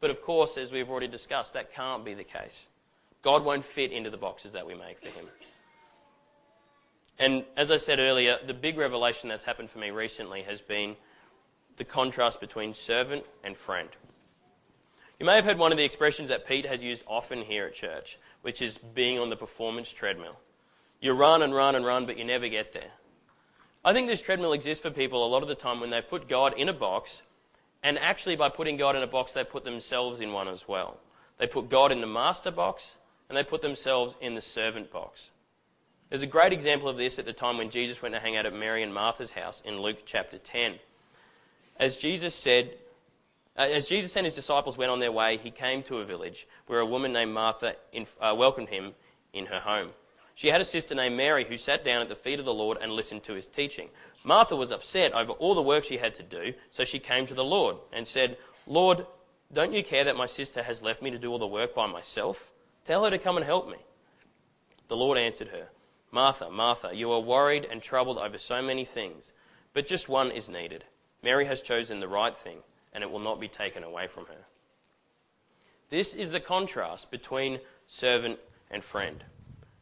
But 0.00 0.10
of 0.10 0.20
course, 0.20 0.58
as 0.58 0.72
we've 0.72 0.90
already 0.90 1.06
discussed, 1.06 1.54
that 1.54 1.72
can't 1.72 2.04
be 2.04 2.12
the 2.12 2.24
case. 2.24 2.68
God 3.22 3.44
won't 3.44 3.64
fit 3.64 3.92
into 3.92 4.10
the 4.10 4.16
boxes 4.16 4.52
that 4.52 4.66
we 4.66 4.74
make 4.74 4.98
for 4.98 5.08
him. 5.10 5.26
And 7.20 7.44
as 7.56 7.70
I 7.70 7.76
said 7.76 8.00
earlier, 8.00 8.38
the 8.44 8.52
big 8.52 8.76
revelation 8.76 9.28
that's 9.28 9.44
happened 9.44 9.70
for 9.70 9.78
me 9.78 9.90
recently 9.90 10.42
has 10.42 10.60
been 10.60 10.96
the 11.76 11.84
contrast 11.84 12.40
between 12.40 12.74
servant 12.74 13.24
and 13.44 13.56
friend. 13.56 13.88
You 15.20 15.26
may 15.26 15.36
have 15.36 15.44
heard 15.44 15.58
one 15.58 15.70
of 15.70 15.78
the 15.78 15.84
expressions 15.84 16.28
that 16.30 16.46
Pete 16.46 16.66
has 16.66 16.82
used 16.82 17.04
often 17.06 17.42
here 17.42 17.66
at 17.66 17.74
church, 17.74 18.18
which 18.42 18.60
is 18.60 18.78
being 18.78 19.20
on 19.20 19.30
the 19.30 19.36
performance 19.36 19.92
treadmill. 19.92 20.36
You 21.00 21.12
run 21.12 21.42
and 21.42 21.54
run 21.54 21.76
and 21.76 21.86
run, 21.86 22.06
but 22.06 22.18
you 22.18 22.24
never 22.24 22.48
get 22.48 22.72
there. 22.72 22.90
I 23.84 23.92
think 23.92 24.08
this 24.08 24.20
treadmill 24.20 24.52
exists 24.52 24.82
for 24.82 24.90
people 24.90 25.24
a 25.24 25.28
lot 25.28 25.42
of 25.42 25.48
the 25.48 25.54
time 25.54 25.80
when 25.80 25.90
they 25.90 26.00
put 26.00 26.28
God 26.28 26.54
in 26.56 26.68
a 26.68 26.72
box, 26.72 27.22
and 27.82 27.98
actually 27.98 28.36
by 28.36 28.48
putting 28.48 28.76
God 28.76 28.96
in 28.96 29.02
a 29.02 29.06
box, 29.06 29.32
they 29.32 29.44
put 29.44 29.64
themselves 29.64 30.20
in 30.20 30.32
one 30.32 30.48
as 30.48 30.66
well. 30.66 30.98
They 31.38 31.46
put 31.46 31.68
God 31.68 31.92
in 31.92 32.00
the 32.00 32.06
master 32.06 32.50
box, 32.50 32.96
and 33.28 33.36
they 33.36 33.44
put 33.44 33.62
themselves 33.62 34.16
in 34.20 34.34
the 34.34 34.40
servant 34.40 34.90
box. 34.90 35.30
There's 36.08 36.22
a 36.22 36.26
great 36.26 36.52
example 36.52 36.88
of 36.88 36.96
this 36.96 37.18
at 37.18 37.26
the 37.26 37.32
time 37.32 37.58
when 37.58 37.70
Jesus 37.70 38.00
went 38.00 38.14
to 38.14 38.20
hang 38.20 38.36
out 38.36 38.46
at 38.46 38.54
Mary 38.54 38.82
and 38.82 38.92
Martha's 38.92 39.30
house 39.30 39.62
in 39.64 39.80
Luke 39.80 40.02
chapter 40.06 40.38
10. 40.38 40.76
As 41.78 41.98
Jesus 41.98 42.34
said, 42.34 42.72
uh, 43.56 43.62
as 43.62 43.88
Jesus 43.88 44.16
and 44.16 44.24
his 44.24 44.34
disciples 44.34 44.78
went 44.78 44.90
on 44.90 45.00
their 45.00 45.12
way, 45.12 45.36
he 45.36 45.50
came 45.50 45.82
to 45.84 45.98
a 45.98 46.04
village 46.04 46.46
where 46.66 46.80
a 46.80 46.86
woman 46.86 47.12
named 47.12 47.34
Martha 47.34 47.74
in, 47.92 48.06
uh, 48.20 48.34
welcomed 48.36 48.68
him 48.68 48.94
in 49.32 49.46
her 49.46 49.60
home. 49.60 49.90
She 50.38 50.50
had 50.50 50.60
a 50.60 50.64
sister 50.64 50.94
named 50.94 51.16
Mary 51.16 51.44
who 51.44 51.56
sat 51.56 51.82
down 51.82 52.00
at 52.00 52.08
the 52.08 52.14
feet 52.14 52.38
of 52.38 52.44
the 52.44 52.54
Lord 52.54 52.78
and 52.80 52.92
listened 52.92 53.24
to 53.24 53.32
his 53.32 53.48
teaching. 53.48 53.90
Martha 54.22 54.54
was 54.54 54.70
upset 54.70 55.12
over 55.12 55.32
all 55.32 55.56
the 55.56 55.60
work 55.60 55.82
she 55.82 55.96
had 55.96 56.14
to 56.14 56.22
do, 56.22 56.54
so 56.70 56.84
she 56.84 57.00
came 57.00 57.26
to 57.26 57.34
the 57.34 57.42
Lord 57.42 57.76
and 57.92 58.06
said, 58.06 58.38
Lord, 58.64 59.04
Don't 59.52 59.72
you 59.72 59.82
care 59.82 60.04
that 60.04 60.16
my 60.16 60.26
sister 60.26 60.62
has 60.62 60.80
left 60.80 61.02
me 61.02 61.10
to 61.10 61.18
do 61.18 61.32
all 61.32 61.40
the 61.40 61.46
work 61.48 61.74
by 61.74 61.88
myself? 61.88 62.52
Tell 62.84 63.02
her 63.02 63.10
to 63.10 63.18
come 63.18 63.36
and 63.36 63.44
help 63.44 63.68
me. 63.68 63.78
The 64.86 64.96
Lord 64.96 65.18
answered 65.18 65.48
her, 65.48 65.66
Martha, 66.12 66.48
Martha, 66.48 66.94
you 66.94 67.10
are 67.10 67.18
worried 67.18 67.66
and 67.68 67.82
troubled 67.82 68.18
over 68.18 68.38
so 68.38 68.62
many 68.62 68.84
things, 68.84 69.32
but 69.72 69.88
just 69.88 70.08
one 70.08 70.30
is 70.30 70.48
needed. 70.48 70.84
Mary 71.20 71.46
has 71.46 71.62
chosen 71.62 71.98
the 71.98 72.06
right 72.06 72.36
thing, 72.36 72.58
and 72.92 73.02
it 73.02 73.10
will 73.10 73.18
not 73.18 73.40
be 73.40 73.48
taken 73.48 73.82
away 73.82 74.06
from 74.06 74.24
her. 74.26 74.44
This 75.90 76.14
is 76.14 76.30
the 76.30 76.38
contrast 76.38 77.10
between 77.10 77.58
servant 77.88 78.38
and 78.70 78.84
friend. 78.84 79.24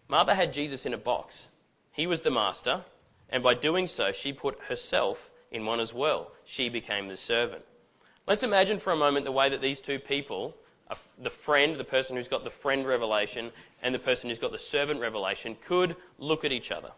Martha 0.09 0.35
had 0.35 0.53
Jesus 0.53 0.87
in 0.87 0.95
a 0.95 0.99
box. 0.99 1.49
He 1.93 2.07
was 2.07 2.23
the 2.23 2.31
master, 2.31 2.85
and 3.31 3.43
by 3.43 3.55
doing 3.55 3.87
so, 3.87 4.13
she 4.13 4.33
put 4.33 4.61
herself 4.61 5.31
in 5.51 5.65
one 5.65 5.81
as 5.81 5.93
well. 5.93 6.33
She 6.45 6.69
became 6.69 7.09
the 7.09 7.17
servant. 7.17 7.65
Let's 8.27 8.43
imagine 8.43 8.79
for 8.79 8.93
a 8.93 8.97
moment 8.97 9.25
the 9.25 9.33
way 9.33 9.49
that 9.49 9.61
these 9.61 9.81
two 9.81 9.99
people, 9.99 10.55
the 11.19 11.31
friend, 11.31 11.77
the 11.77 11.85
person 11.85 12.17
who's 12.17 12.29
got 12.29 12.45
the 12.45 12.51
friend 12.51 12.87
revelation, 12.87 13.51
and 13.83 13.95
the 13.95 13.99
person 13.99 14.29
who's 14.29 14.39
got 14.39 14.53
the 14.53 14.59
servant 14.59 15.01
revelation, 15.01 15.57
could 15.65 15.97
look 16.19 16.45
at 16.45 16.53
each 16.53 16.71
other. 16.71 16.93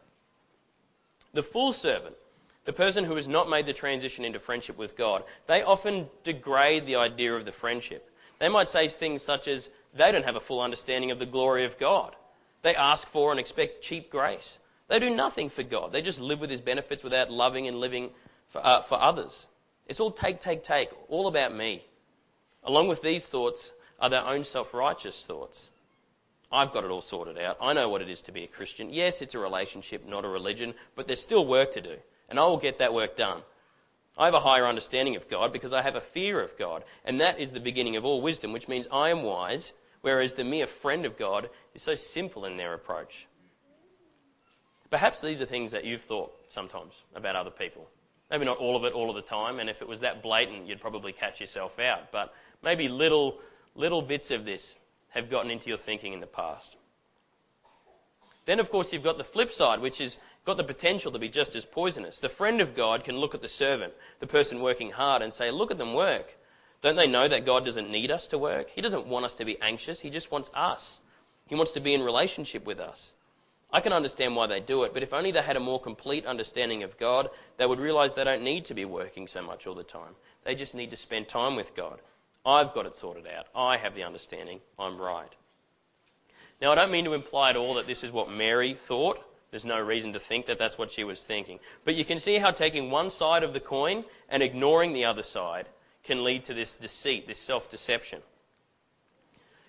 The 1.34 1.42
full 1.42 1.72
servant, 1.72 2.16
the 2.64 2.72
person 2.72 3.04
who 3.04 3.14
has 3.14 3.28
not 3.28 3.48
made 3.48 3.66
the 3.66 3.72
transition 3.72 4.24
into 4.24 4.38
friendship 4.38 4.76
with 4.76 4.96
God, 4.96 5.24
they 5.46 5.62
often 5.62 6.06
degrade 6.24 6.86
the 6.86 6.96
idea 6.96 7.34
of 7.34 7.44
the 7.44 7.52
friendship. 7.52 8.10
They 8.38 8.48
might 8.48 8.68
say 8.68 8.88
things 8.88 9.22
such 9.22 9.48
as, 9.48 9.70
they 9.94 10.12
don't 10.12 10.24
have 10.24 10.36
a 10.36 10.40
full 10.40 10.60
understanding 10.60 11.10
of 11.10 11.18
the 11.18 11.26
glory 11.26 11.64
of 11.64 11.78
God. 11.78 12.16
They 12.62 12.74
ask 12.74 13.08
for 13.08 13.30
and 13.30 13.38
expect 13.38 13.82
cheap 13.82 14.10
grace. 14.10 14.58
They 14.88 14.98
do 14.98 15.14
nothing 15.14 15.48
for 15.48 15.62
God. 15.62 15.92
They 15.92 16.02
just 16.02 16.20
live 16.20 16.40
with 16.40 16.50
His 16.50 16.60
benefits 16.60 17.04
without 17.04 17.30
loving 17.30 17.68
and 17.68 17.78
living 17.78 18.10
for, 18.48 18.64
uh, 18.64 18.80
for 18.80 19.00
others. 19.00 19.46
It's 19.86 20.00
all 20.00 20.10
take, 20.10 20.40
take, 20.40 20.62
take, 20.62 20.90
all 21.08 21.28
about 21.28 21.54
me. 21.54 21.82
Along 22.64 22.88
with 22.88 23.02
these 23.02 23.28
thoughts 23.28 23.72
are 24.00 24.10
their 24.10 24.26
own 24.26 24.44
self 24.44 24.74
righteous 24.74 25.24
thoughts. 25.24 25.70
I've 26.50 26.72
got 26.72 26.84
it 26.84 26.90
all 26.90 27.02
sorted 27.02 27.38
out. 27.38 27.58
I 27.60 27.74
know 27.74 27.88
what 27.88 28.00
it 28.00 28.08
is 28.08 28.22
to 28.22 28.32
be 28.32 28.44
a 28.44 28.48
Christian. 28.48 28.90
Yes, 28.90 29.20
it's 29.20 29.34
a 29.34 29.38
relationship, 29.38 30.08
not 30.08 30.24
a 30.24 30.28
religion, 30.28 30.74
but 30.96 31.06
there's 31.06 31.20
still 31.20 31.46
work 31.46 31.70
to 31.72 31.80
do, 31.82 31.96
and 32.30 32.38
I 32.38 32.46
will 32.46 32.56
get 32.56 32.78
that 32.78 32.94
work 32.94 33.16
done. 33.16 33.42
I 34.16 34.24
have 34.24 34.34
a 34.34 34.40
higher 34.40 34.66
understanding 34.66 35.14
of 35.14 35.28
God 35.28 35.52
because 35.52 35.72
I 35.72 35.82
have 35.82 35.94
a 35.94 36.00
fear 36.00 36.40
of 36.40 36.56
God, 36.56 36.84
and 37.04 37.20
that 37.20 37.38
is 37.38 37.52
the 37.52 37.60
beginning 37.60 37.96
of 37.96 38.04
all 38.04 38.22
wisdom, 38.22 38.52
which 38.52 38.66
means 38.66 38.88
I 38.90 39.10
am 39.10 39.22
wise, 39.22 39.74
whereas 40.08 40.32
the 40.32 40.42
mere 40.42 40.66
friend 40.66 41.04
of 41.04 41.18
God 41.18 41.50
is 41.74 41.82
so 41.82 41.94
simple 41.94 42.46
in 42.46 42.56
their 42.56 42.72
approach. 42.72 43.26
Perhaps 44.90 45.20
these 45.20 45.42
are 45.42 45.46
things 45.46 45.70
that 45.72 45.84
you've 45.84 46.00
thought 46.00 46.32
sometimes 46.48 46.94
about 47.14 47.36
other 47.36 47.50
people. 47.50 47.86
Maybe 48.30 48.46
not 48.46 48.56
all 48.56 48.74
of 48.74 48.84
it 48.84 48.94
all 48.94 49.10
of 49.10 49.16
the 49.16 49.22
time, 49.22 49.60
and 49.60 49.68
if 49.68 49.82
it 49.82 49.88
was 49.88 50.00
that 50.00 50.22
blatant, 50.22 50.66
you'd 50.66 50.80
probably 50.80 51.12
catch 51.12 51.42
yourself 51.42 51.78
out. 51.78 52.10
But 52.10 52.32
maybe 52.62 52.88
little, 52.88 53.38
little 53.74 54.00
bits 54.00 54.30
of 54.30 54.46
this 54.46 54.78
have 55.10 55.28
gotten 55.28 55.50
into 55.50 55.68
your 55.68 55.76
thinking 55.76 56.14
in 56.14 56.20
the 56.20 56.26
past. 56.26 56.78
Then, 58.46 58.60
of 58.60 58.70
course, 58.70 58.94
you've 58.94 59.04
got 59.04 59.18
the 59.18 59.24
flip 59.24 59.52
side, 59.52 59.78
which 59.78 59.98
has 59.98 60.16
got 60.46 60.56
the 60.56 60.64
potential 60.64 61.12
to 61.12 61.18
be 61.18 61.28
just 61.28 61.54
as 61.54 61.66
poisonous. 61.66 62.18
The 62.18 62.30
friend 62.30 62.62
of 62.62 62.74
God 62.74 63.04
can 63.04 63.18
look 63.18 63.34
at 63.34 63.42
the 63.42 63.48
servant, 63.48 63.92
the 64.20 64.26
person 64.26 64.62
working 64.62 64.90
hard, 64.90 65.20
and 65.20 65.34
say, 65.34 65.50
Look 65.50 65.70
at 65.70 65.76
them 65.76 65.92
work. 65.92 66.37
Don't 66.80 66.96
they 66.96 67.08
know 67.08 67.26
that 67.26 67.44
God 67.44 67.64
doesn't 67.64 67.90
need 67.90 68.10
us 68.10 68.26
to 68.28 68.38
work? 68.38 68.70
He 68.70 68.80
doesn't 68.80 69.06
want 69.06 69.24
us 69.24 69.34
to 69.36 69.44
be 69.44 69.60
anxious, 69.60 70.00
He 70.00 70.10
just 70.10 70.30
wants 70.30 70.50
us. 70.54 71.00
He 71.46 71.54
wants 71.54 71.72
to 71.72 71.80
be 71.80 71.94
in 71.94 72.02
relationship 72.02 72.66
with 72.66 72.78
us. 72.78 73.14
I 73.70 73.80
can 73.80 73.92
understand 73.92 74.34
why 74.34 74.46
they 74.46 74.60
do 74.60 74.84
it, 74.84 74.94
but 74.94 75.02
if 75.02 75.12
only 75.12 75.30
they 75.30 75.42
had 75.42 75.56
a 75.56 75.60
more 75.60 75.80
complete 75.80 76.24
understanding 76.24 76.82
of 76.82 76.96
God, 76.96 77.28
they 77.58 77.66
would 77.66 77.80
realize 77.80 78.14
they 78.14 78.24
don't 78.24 78.42
need 78.42 78.64
to 78.66 78.74
be 78.74 78.84
working 78.86 79.26
so 79.26 79.42
much 79.42 79.66
all 79.66 79.74
the 79.74 79.82
time. 79.82 80.14
They 80.44 80.54
just 80.54 80.74
need 80.74 80.90
to 80.90 80.96
spend 80.96 81.28
time 81.28 81.54
with 81.54 81.74
God. 81.74 82.00
I've 82.46 82.72
got 82.72 82.86
it 82.86 82.94
sorted 82.94 83.26
out. 83.26 83.46
I 83.54 83.76
have 83.76 83.94
the 83.94 84.04
understanding. 84.04 84.60
I'm 84.78 84.98
right. 84.98 85.34
Now, 86.62 86.72
I 86.72 86.76
don't 86.76 86.90
mean 86.90 87.04
to 87.04 87.14
imply 87.14 87.50
at 87.50 87.56
all 87.56 87.74
that 87.74 87.86
this 87.86 88.02
is 88.02 88.10
what 88.10 88.30
Mary 88.30 88.72
thought. 88.72 89.22
There's 89.50 89.66
no 89.66 89.80
reason 89.80 90.12
to 90.14 90.18
think 90.18 90.46
that 90.46 90.58
that's 90.58 90.78
what 90.78 90.90
she 90.90 91.04
was 91.04 91.24
thinking. 91.24 91.58
But 91.84 91.94
you 91.94 92.04
can 92.04 92.18
see 92.18 92.38
how 92.38 92.50
taking 92.50 92.90
one 92.90 93.10
side 93.10 93.42
of 93.42 93.52
the 93.52 93.60
coin 93.60 94.04
and 94.30 94.42
ignoring 94.42 94.92
the 94.92 95.04
other 95.04 95.22
side 95.22 95.68
can 96.08 96.24
lead 96.24 96.42
to 96.42 96.54
this 96.54 96.74
deceit, 96.74 97.28
this 97.28 97.38
self 97.38 97.68
deception. 97.68 98.20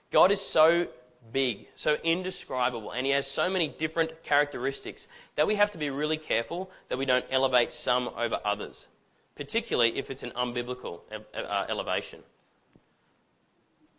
God 0.10 0.32
is 0.32 0.41
so 0.41 0.88
big, 1.34 1.67
so 1.75 1.97
indescribable, 2.04 2.91
and 2.91 3.06
he 3.06 3.12
has 3.12 3.28
so 3.28 3.49
many 3.49 3.67
different 3.67 4.23
characteristics 4.23 5.08
that 5.36 5.45
we 5.45 5.56
have 5.56 5.69
to 5.71 5.78
be 5.78 5.89
really 5.89 6.17
careful 6.17 6.71
that 6.88 6.97
we 6.97 7.06
don't 7.06 7.25
elevate 7.30 7.73
some 7.73 8.08
over 8.17 8.39
others, 8.45 8.88
particularly 9.36 9.97
if 9.97 10.10
it's 10.10 10.23
an 10.23 10.32
unbiblical 10.32 11.02
uh, 11.12 11.65
elevation. 11.67 12.21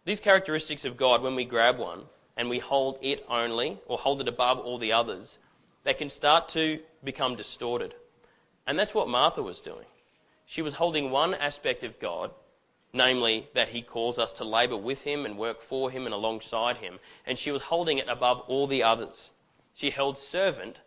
These 0.06 0.20
characteristics 0.20 0.86
of 0.86 0.96
God, 0.96 1.22
when 1.22 1.36
we 1.36 1.44
grab 1.44 1.78
one 1.78 2.04
and 2.38 2.48
we 2.48 2.58
hold 2.58 2.98
it 3.02 3.24
only, 3.28 3.78
or 3.86 3.98
hold 3.98 4.22
it 4.22 4.28
above 4.28 4.58
all 4.58 4.78
the 4.78 4.92
others, 4.92 5.38
they 5.84 5.92
can 5.92 6.08
start 6.08 6.48
to 6.48 6.80
become 7.04 7.36
distorted. 7.36 7.94
And 8.66 8.78
that's 8.78 8.94
what 8.94 9.08
Martha 9.08 9.42
was 9.42 9.60
doing. 9.60 9.86
She 10.50 10.62
was 10.62 10.74
holding 10.74 11.12
one 11.12 11.34
aspect 11.34 11.84
of 11.84 12.00
God 12.00 12.32
namely 12.92 13.48
that 13.54 13.68
he 13.68 13.82
calls 13.82 14.18
us 14.18 14.32
to 14.32 14.44
labour 14.44 14.76
with 14.76 15.04
him 15.04 15.24
and 15.24 15.38
work 15.38 15.60
for 15.60 15.92
him 15.92 16.06
and 16.06 16.12
alongside 16.12 16.78
him. 16.78 16.98
And 17.24 17.38
she 17.38 17.52
was 17.52 17.62
holding 17.62 17.98
it 17.98 18.08
above 18.08 18.40
all 18.48 18.66
the 18.66 18.82
others. 18.82 19.30
She 19.74 19.90
held 19.90 20.18
servant 20.18 20.78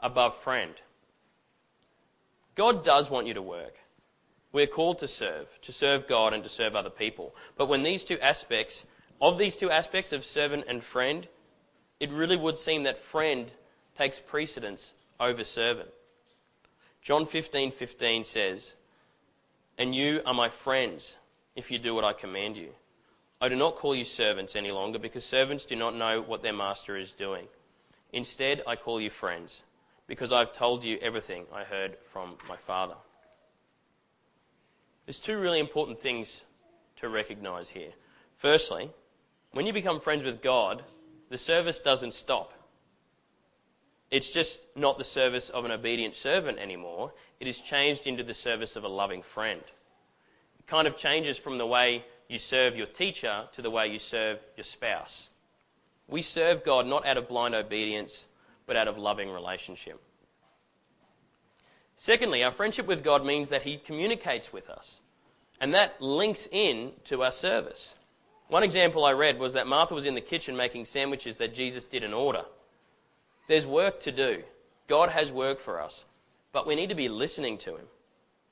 above 0.00 0.36
friend. 0.36 0.74
God 2.56 2.84
does 2.84 3.08
want 3.08 3.28
you 3.28 3.34
to 3.34 3.42
work. 3.42 3.78
We're 4.50 4.66
called 4.66 4.98
to 4.98 5.06
serve, 5.06 5.56
to 5.62 5.72
serve 5.72 6.08
God 6.08 6.34
and 6.34 6.42
to 6.42 6.50
serve 6.50 6.74
other 6.74 6.90
people. 6.90 7.32
But 7.56 7.68
when 7.68 7.84
these 7.84 8.02
two 8.02 8.18
aspects, 8.18 8.86
of 9.20 9.38
these 9.38 9.54
two 9.54 9.70
aspects 9.70 10.12
of 10.12 10.24
servant 10.24 10.64
and 10.66 10.82
friend, 10.82 11.28
it 12.00 12.10
really 12.10 12.36
would 12.36 12.58
seem 12.58 12.82
that 12.82 12.98
friend 12.98 13.52
takes 13.94 14.18
precedence 14.18 14.94
over 15.20 15.44
servant. 15.44 15.90
John 17.02 17.24
15:15 17.24 17.72
15 17.72 18.24
says, 18.24 18.74
"And 19.78 19.94
you 19.94 20.22
are 20.24 20.34
my 20.34 20.48
friends 20.48 21.18
if 21.54 21.70
you 21.70 21.78
do 21.78 21.94
what 21.94 22.04
I 22.04 22.12
command 22.12 22.56
you. 22.56 22.74
I 23.40 23.48
do 23.48 23.56
not 23.56 23.76
call 23.76 23.94
you 23.94 24.04
servants 24.04 24.56
any 24.56 24.70
longer 24.70 24.98
because 24.98 25.24
servants 25.24 25.66
do 25.66 25.76
not 25.76 25.94
know 25.94 26.22
what 26.22 26.42
their 26.42 26.52
master 26.52 26.96
is 26.96 27.12
doing. 27.12 27.46
Instead, 28.12 28.62
I 28.66 28.76
call 28.76 29.00
you 29.00 29.10
friends 29.10 29.64
because 30.06 30.32
I've 30.32 30.52
told 30.52 30.84
you 30.84 30.98
everything 31.02 31.46
I 31.52 31.64
heard 31.64 31.98
from 32.04 32.38
my 32.48 32.56
Father. 32.56 32.96
There's 35.04 35.20
two 35.20 35.38
really 35.38 35.60
important 35.60 36.00
things 36.00 36.42
to 36.96 37.08
recognize 37.08 37.68
here. 37.68 37.92
Firstly, 38.36 38.90
when 39.52 39.66
you 39.66 39.72
become 39.72 40.00
friends 40.00 40.24
with 40.24 40.42
God, 40.42 40.82
the 41.28 41.38
service 41.38 41.80
doesn't 41.80 42.14
stop. 42.14 42.52
It's 44.10 44.30
just 44.30 44.66
not 44.76 44.98
the 44.98 45.04
service 45.04 45.50
of 45.50 45.64
an 45.64 45.72
obedient 45.72 46.14
servant 46.14 46.58
anymore. 46.58 47.12
It 47.40 47.48
is 47.48 47.60
changed 47.60 48.06
into 48.06 48.22
the 48.22 48.34
service 48.34 48.76
of 48.76 48.84
a 48.84 48.88
loving 48.88 49.22
friend 49.22 49.60
It 50.58 50.66
kind 50.66 50.86
of 50.86 50.96
changes 50.96 51.38
from 51.38 51.58
the 51.58 51.66
way 51.66 52.04
you 52.28 52.38
serve 52.38 52.76
your 52.76 52.86
teacher 52.86 53.48
to 53.52 53.62
the 53.62 53.70
way 53.70 53.88
you 53.88 53.98
serve 53.98 54.38
your 54.56 54.64
spouse. 54.64 55.30
We 56.08 56.22
serve 56.22 56.62
God 56.62 56.86
not 56.86 57.04
out 57.04 57.16
of 57.16 57.28
blind 57.28 57.54
obedience, 57.54 58.26
but 58.66 58.76
out 58.76 58.88
of 58.88 58.96
loving 58.96 59.30
relationship. 59.30 60.00
Secondly, 61.96 62.44
our 62.44 62.52
friendship 62.52 62.86
with 62.86 63.02
God 63.02 63.24
means 63.24 63.48
that 63.48 63.62
He 63.62 63.78
communicates 63.78 64.52
with 64.52 64.68
us, 64.70 65.02
and 65.60 65.74
that 65.74 66.00
links 66.00 66.46
in 66.52 66.92
to 67.04 67.22
our 67.22 67.30
service. 67.30 67.96
One 68.48 68.62
example 68.62 69.04
I 69.04 69.12
read 69.12 69.38
was 69.38 69.54
that 69.54 69.66
Martha 69.66 69.94
was 69.94 70.06
in 70.06 70.14
the 70.14 70.20
kitchen 70.20 70.56
making 70.56 70.84
sandwiches 70.84 71.36
that 71.36 71.54
Jesus 71.54 71.86
didn't 71.86 72.14
order. 72.14 72.44
There's 73.46 73.66
work 73.66 74.00
to 74.00 74.12
do. 74.12 74.42
God 74.86 75.10
has 75.10 75.32
work 75.32 75.58
for 75.58 75.80
us, 75.80 76.04
but 76.52 76.66
we 76.66 76.74
need 76.74 76.88
to 76.88 76.94
be 76.94 77.08
listening 77.08 77.58
to 77.58 77.76
Him. 77.76 77.86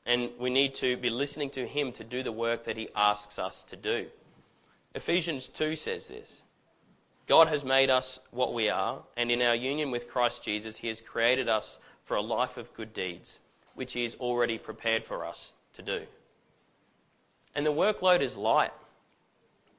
And 0.06 0.30
we 0.38 0.50
need 0.50 0.74
to 0.76 0.96
be 0.96 1.10
listening 1.10 1.50
to 1.50 1.66
Him 1.66 1.92
to 1.92 2.04
do 2.04 2.22
the 2.22 2.32
work 2.32 2.64
that 2.64 2.76
He 2.76 2.88
asks 2.94 3.38
us 3.38 3.62
to 3.64 3.76
do. 3.76 4.06
Ephesians 4.94 5.48
2 5.48 5.74
says 5.74 6.08
this 6.08 6.42
God 7.26 7.48
has 7.48 7.64
made 7.64 7.90
us 7.90 8.18
what 8.30 8.52
we 8.52 8.68
are, 8.68 9.02
and 9.16 9.30
in 9.30 9.40
our 9.40 9.54
union 9.54 9.90
with 9.90 10.08
Christ 10.08 10.42
Jesus, 10.42 10.76
He 10.76 10.88
has 10.88 11.00
created 11.00 11.48
us 11.48 11.78
for 12.02 12.16
a 12.16 12.20
life 12.20 12.58
of 12.58 12.72
good 12.74 12.92
deeds, 12.92 13.38
which 13.74 13.94
He 13.94 14.04
is 14.04 14.14
already 14.16 14.58
prepared 14.58 15.04
for 15.04 15.24
us 15.24 15.54
to 15.72 15.82
do. 15.82 16.02
And 17.54 17.64
the 17.64 17.72
workload 17.72 18.20
is 18.20 18.36
light. 18.36 18.72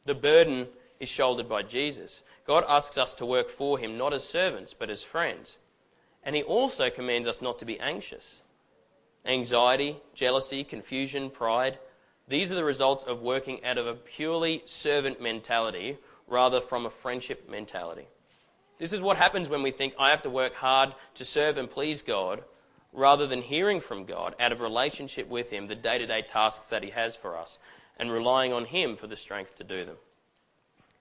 The 0.06 0.16
burden 0.16 0.68
is 1.06 1.10
shouldered 1.10 1.48
by 1.48 1.62
Jesus. 1.62 2.24
God 2.46 2.66
asks 2.68 2.98
us 2.98 3.14
to 3.16 3.28
work 3.28 3.48
for 3.48 3.78
Him, 3.78 3.96
not 3.96 4.12
as 4.12 4.28
servants, 4.28 4.74
but 4.74 4.90
as 4.90 5.04
friends. 5.04 5.58
And 6.24 6.36
He 6.36 6.42
also 6.42 6.90
commands 6.90 7.28
us 7.28 7.42
not 7.42 7.60
to 7.60 7.66
be 7.66 7.80
anxious 7.80 8.42
anxiety, 9.28 9.98
jealousy, 10.14 10.64
confusion, 10.64 11.32
pride. 11.32 11.80
These 12.28 12.52
are 12.52 12.56
the 12.56 12.64
results 12.64 13.04
of 13.04 13.22
working 13.22 13.64
out 13.66 13.80
of 13.80 13.88
a 13.88 13.96
purely 13.96 14.62
servant 14.66 15.20
mentality 15.20 15.98
rather 16.28 16.62
from 16.62 16.86
a 16.86 16.92
friendship 16.92 17.50
mentality. 17.50 18.08
This 18.78 18.94
is 18.94 19.02
what 19.02 19.18
happens 19.18 19.50
when 19.50 19.64
we 19.64 19.72
think, 19.72 19.96
I 19.98 20.10
have 20.12 20.22
to 20.24 20.30
work 20.30 20.54
hard 20.54 20.94
to 21.16 21.26
serve 21.26 21.58
and 21.58 21.70
please 21.70 22.02
God, 22.04 22.44
rather 22.94 23.26
than 23.26 23.42
hearing 23.42 23.80
from 23.80 24.06
God 24.06 24.36
out 24.40 24.52
of 24.52 24.62
relationship 24.62 25.28
with 25.28 25.50
Him 25.50 25.68
the 25.68 25.76
day 25.76 25.98
to 25.98 26.06
day 26.06 26.22
tasks 26.22 26.70
that 26.70 26.84
He 26.84 26.92
has 26.92 27.16
for 27.16 27.38
us. 27.38 27.60
and 27.98 28.12
relying 28.12 28.52
on 28.52 28.66
Him 28.66 28.96
for 28.96 29.08
the 29.08 29.16
strength 29.16 29.56
to 29.56 29.64
do 29.64 29.86
them. 29.86 29.98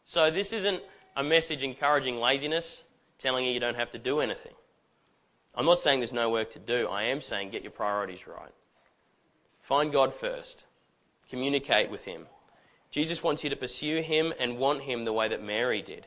So, 0.04 0.30
this 0.30 0.52
isn't 0.52 0.82
a 1.16 1.22
message 1.22 1.62
encouraging 1.62 2.16
laziness, 2.16 2.84
telling 3.18 3.44
you 3.44 3.52
you 3.52 3.60
don't 3.60 3.76
have 3.76 3.90
to 3.92 3.98
do 3.98 4.20
anything. 4.20 4.52
I'm 5.54 5.66
not 5.66 5.78
saying 5.78 6.00
there's 6.00 6.12
no 6.12 6.30
work 6.30 6.50
to 6.50 6.58
do. 6.58 6.88
I 6.88 7.04
am 7.04 7.20
saying 7.20 7.50
get 7.50 7.62
your 7.62 7.70
priorities 7.70 8.26
right. 8.26 8.52
Find 9.60 9.92
God 9.92 10.12
first, 10.12 10.64
communicate 11.30 11.90
with 11.90 12.04
Him. 12.04 12.26
Jesus 12.90 13.22
wants 13.22 13.42
you 13.42 13.50
to 13.50 13.56
pursue 13.56 14.02
Him 14.02 14.32
and 14.38 14.58
want 14.58 14.82
Him 14.82 15.04
the 15.04 15.12
way 15.12 15.28
that 15.28 15.42
Mary 15.42 15.80
did, 15.80 16.06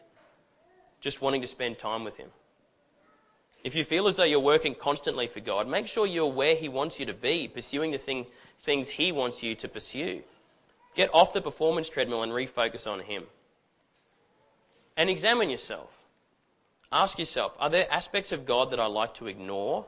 just 1.01 1.21
wanting 1.21 1.41
to 1.41 1.47
spend 1.47 1.79
time 1.79 2.03
with 2.03 2.17
Him. 2.17 2.29
If 3.63 3.75
you 3.75 3.83
feel 3.83 4.07
as 4.07 4.15
though 4.15 4.23
you're 4.23 4.39
working 4.39 4.75
constantly 4.75 5.27
for 5.27 5.39
God, 5.39 5.67
make 5.67 5.87
sure 5.87 6.05
you're 6.05 6.31
where 6.31 6.55
He 6.55 6.69
wants 6.69 6.99
you 6.99 7.05
to 7.07 7.13
be, 7.13 7.47
pursuing 7.47 7.91
the 7.91 7.97
thing, 7.97 8.27
things 8.59 8.87
He 8.87 9.11
wants 9.11 9.41
you 9.41 9.55
to 9.55 9.67
pursue. 9.67 10.21
Get 10.95 11.13
off 11.13 11.33
the 11.33 11.41
performance 11.41 11.89
treadmill 11.89 12.23
and 12.23 12.31
refocus 12.31 12.85
on 12.85 12.99
Him. 12.99 13.23
And 14.97 15.09
examine 15.09 15.49
yourself. 15.49 16.03
Ask 16.91 17.19
yourself 17.19 17.55
are 17.59 17.69
there 17.69 17.91
aspects 17.91 18.31
of 18.31 18.45
God 18.45 18.71
that 18.71 18.79
I 18.79 18.87
like 18.87 19.13
to 19.15 19.27
ignore 19.27 19.85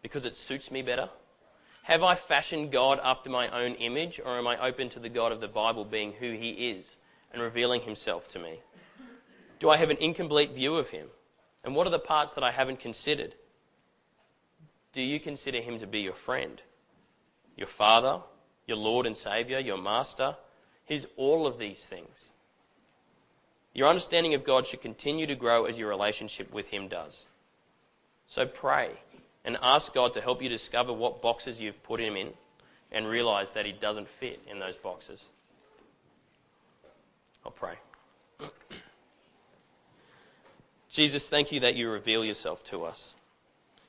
because 0.00 0.24
it 0.24 0.36
suits 0.36 0.70
me 0.70 0.80
better? 0.80 1.10
Have 1.82 2.02
I 2.02 2.14
fashioned 2.14 2.72
God 2.72 2.98
after 3.02 3.28
my 3.28 3.48
own 3.48 3.74
image, 3.74 4.18
or 4.24 4.38
am 4.38 4.46
I 4.46 4.56
open 4.58 4.88
to 4.90 5.00
the 5.00 5.10
God 5.10 5.32
of 5.32 5.40
the 5.40 5.48
Bible 5.48 5.84
being 5.84 6.12
who 6.12 6.32
He 6.32 6.70
is 6.70 6.96
and 7.32 7.42
revealing 7.42 7.82
Himself 7.82 8.26
to 8.28 8.38
me? 8.38 8.60
Do 9.58 9.68
I 9.68 9.76
have 9.76 9.90
an 9.90 9.98
incomplete 9.98 10.52
view 10.52 10.76
of 10.76 10.88
Him? 10.88 11.08
And 11.62 11.74
what 11.74 11.86
are 11.86 11.90
the 11.90 11.98
parts 11.98 12.34
that 12.34 12.44
I 12.44 12.50
haven't 12.50 12.80
considered? 12.80 13.34
Do 14.92 15.02
you 15.02 15.20
consider 15.20 15.60
Him 15.60 15.78
to 15.78 15.86
be 15.86 16.00
your 16.00 16.14
friend, 16.14 16.62
your 17.56 17.66
Father, 17.66 18.22
your 18.66 18.78
Lord 18.78 19.04
and 19.04 19.16
Saviour, 19.16 19.60
your 19.60 19.78
Master? 19.78 20.36
He's 20.86 21.06
all 21.16 21.46
of 21.46 21.58
these 21.58 21.84
things. 21.84 22.30
Your 23.74 23.88
understanding 23.88 24.34
of 24.34 24.44
God 24.44 24.66
should 24.66 24.80
continue 24.80 25.26
to 25.26 25.34
grow 25.34 25.64
as 25.64 25.78
your 25.78 25.88
relationship 25.88 26.52
with 26.52 26.68
Him 26.68 26.88
does. 26.88 27.26
So 28.26 28.46
pray 28.46 28.92
and 29.44 29.58
ask 29.60 29.92
God 29.92 30.14
to 30.14 30.20
help 30.20 30.40
you 30.40 30.48
discover 30.48 30.92
what 30.92 31.20
boxes 31.20 31.60
you've 31.60 31.82
put 31.82 32.00
Him 32.00 32.16
in 32.16 32.30
and 32.92 33.06
realize 33.06 33.52
that 33.52 33.66
He 33.66 33.72
doesn't 33.72 34.08
fit 34.08 34.40
in 34.48 34.60
those 34.60 34.76
boxes. 34.76 35.26
I'll 37.44 37.50
pray. 37.50 37.74
Jesus, 40.88 41.28
thank 41.28 41.50
you 41.50 41.60
that 41.60 41.74
you 41.74 41.90
reveal 41.90 42.24
yourself 42.24 42.62
to 42.64 42.84
us. 42.84 43.16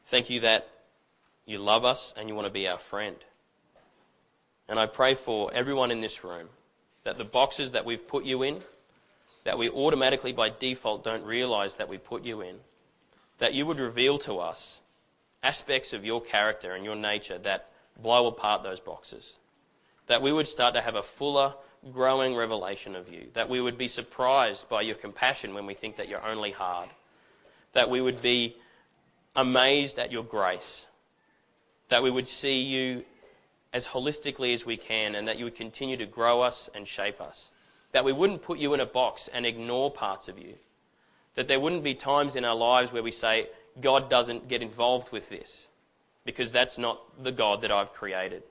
Thank 0.07 0.29
you 0.29 0.39
that 0.41 0.67
you 1.45 1.59
love 1.59 1.85
us 1.85 2.13
and 2.17 2.27
you 2.27 2.33
want 2.33 2.47
to 2.47 2.51
be 2.51 2.67
our 2.67 2.79
friend. 2.79 3.17
And 4.67 4.79
I 4.79 4.87
pray 4.87 5.13
for 5.13 5.53
everyone 5.53 5.91
in 5.91 6.01
this 6.01 6.23
room 6.23 6.49
that 7.03 7.19
the 7.19 7.23
boxes 7.23 7.73
that 7.73 7.85
we've 7.85 8.07
put 8.07 8.25
you 8.25 8.41
in, 8.41 8.61
that 9.45 9.57
we 9.57 9.69
automatically 9.69 10.33
by 10.33 10.49
default 10.49 11.03
don't 11.03 11.23
realize 11.23 11.75
that 11.75 11.87
we 11.87 11.97
put 11.97 12.23
you 12.23 12.41
in, 12.41 12.57
that 13.37 13.53
you 13.53 13.65
would 13.65 13.79
reveal 13.79 14.17
to 14.17 14.39
us 14.39 14.81
aspects 15.43 15.93
of 15.93 16.03
your 16.03 16.19
character 16.19 16.73
and 16.73 16.83
your 16.83 16.95
nature 16.95 17.37
that 17.37 17.69
blow 18.01 18.27
apart 18.27 18.63
those 18.63 18.79
boxes. 18.79 19.35
That 20.07 20.21
we 20.21 20.33
would 20.33 20.47
start 20.47 20.73
to 20.73 20.81
have 20.81 20.95
a 20.95 21.03
fuller, 21.03 21.53
growing 21.91 22.35
revelation 22.35 22.95
of 22.95 23.07
you. 23.07 23.27
That 23.33 23.49
we 23.49 23.61
would 23.61 23.77
be 23.77 23.87
surprised 23.87 24.67
by 24.67 24.81
your 24.81 24.95
compassion 24.95 25.53
when 25.53 25.67
we 25.67 25.75
think 25.75 25.95
that 25.95 26.09
you're 26.09 26.25
only 26.25 26.51
hard. 26.51 26.89
That 27.73 27.89
we 27.89 28.01
would 28.01 28.21
be 28.21 28.57
amazed 29.35 29.99
at 29.99 30.11
your 30.11 30.23
grace. 30.23 30.87
That 31.89 32.01
we 32.01 32.09
would 32.09 32.27
see 32.27 32.61
you 32.61 33.03
as 33.73 33.85
holistically 33.85 34.53
as 34.53 34.65
we 34.65 34.77
can, 34.77 35.15
and 35.15 35.27
that 35.27 35.37
you 35.37 35.43
would 35.43 35.55
continue 35.55 35.97
to 35.97 36.05
grow 36.05 36.41
us 36.41 36.69
and 36.73 36.87
shape 36.87 37.21
us. 37.21 37.51
That 37.95 38.03
we 38.03 38.11
wouldn't 38.11 38.41
put 38.41 38.59
you 38.59 38.73
in 38.73 38.81
a 38.81 38.85
box 38.85 39.29
and 39.29 39.45
ignore 39.45 39.89
parts 39.89 40.27
of 40.27 40.37
you. 40.37 40.55
That 41.35 41.47
there 41.47 41.61
wouldn't 41.61 41.81
be 41.81 41.95
times 41.95 42.35
in 42.35 42.43
our 42.43 42.53
lives 42.53 42.91
where 42.91 43.01
we 43.01 43.09
say, 43.09 43.47
God 43.79 44.09
doesn't 44.09 44.49
get 44.49 44.61
involved 44.61 45.13
with 45.13 45.29
this, 45.29 45.69
because 46.25 46.51
that's 46.51 46.77
not 46.77 47.23
the 47.23 47.31
God 47.31 47.61
that 47.61 47.71
I've 47.71 47.93
created. 47.93 48.43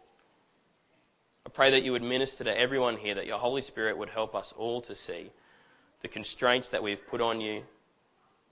I 1.45 1.51
pray 1.51 1.71
that 1.73 1.83
you 1.83 1.93
would 1.93 2.03
minister 2.03 2.43
to 2.45 2.59
everyone 2.59 2.97
here, 2.97 3.15
that 3.17 3.27
your 3.27 3.37
Holy 3.37 3.61
Spirit 3.61 3.99
would 3.99 4.09
help 4.09 4.35
us 4.35 4.55
all 4.57 4.81
to 4.81 4.95
see 4.95 5.31
the 6.01 6.09
constraints 6.09 6.71
that 6.71 6.83
we've 6.83 7.07
put 7.07 7.21
on 7.21 7.39
you, 7.39 7.65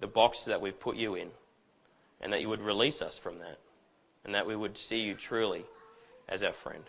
the 0.00 0.06
boxes 0.06 0.44
that 0.44 0.60
we've 0.60 0.78
put 0.78 0.96
you 0.96 1.14
in, 1.14 1.30
and 2.20 2.30
that 2.34 2.42
you 2.42 2.50
would 2.50 2.60
release 2.60 3.00
us 3.00 3.16
from 3.16 3.38
that, 3.38 3.58
and 4.26 4.34
that 4.34 4.46
we 4.46 4.56
would 4.56 4.76
see 4.76 5.00
you 5.00 5.14
truly 5.14 5.64
as 6.28 6.42
our 6.42 6.52
friend. 6.52 6.84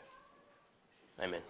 Amen. 1.22 1.42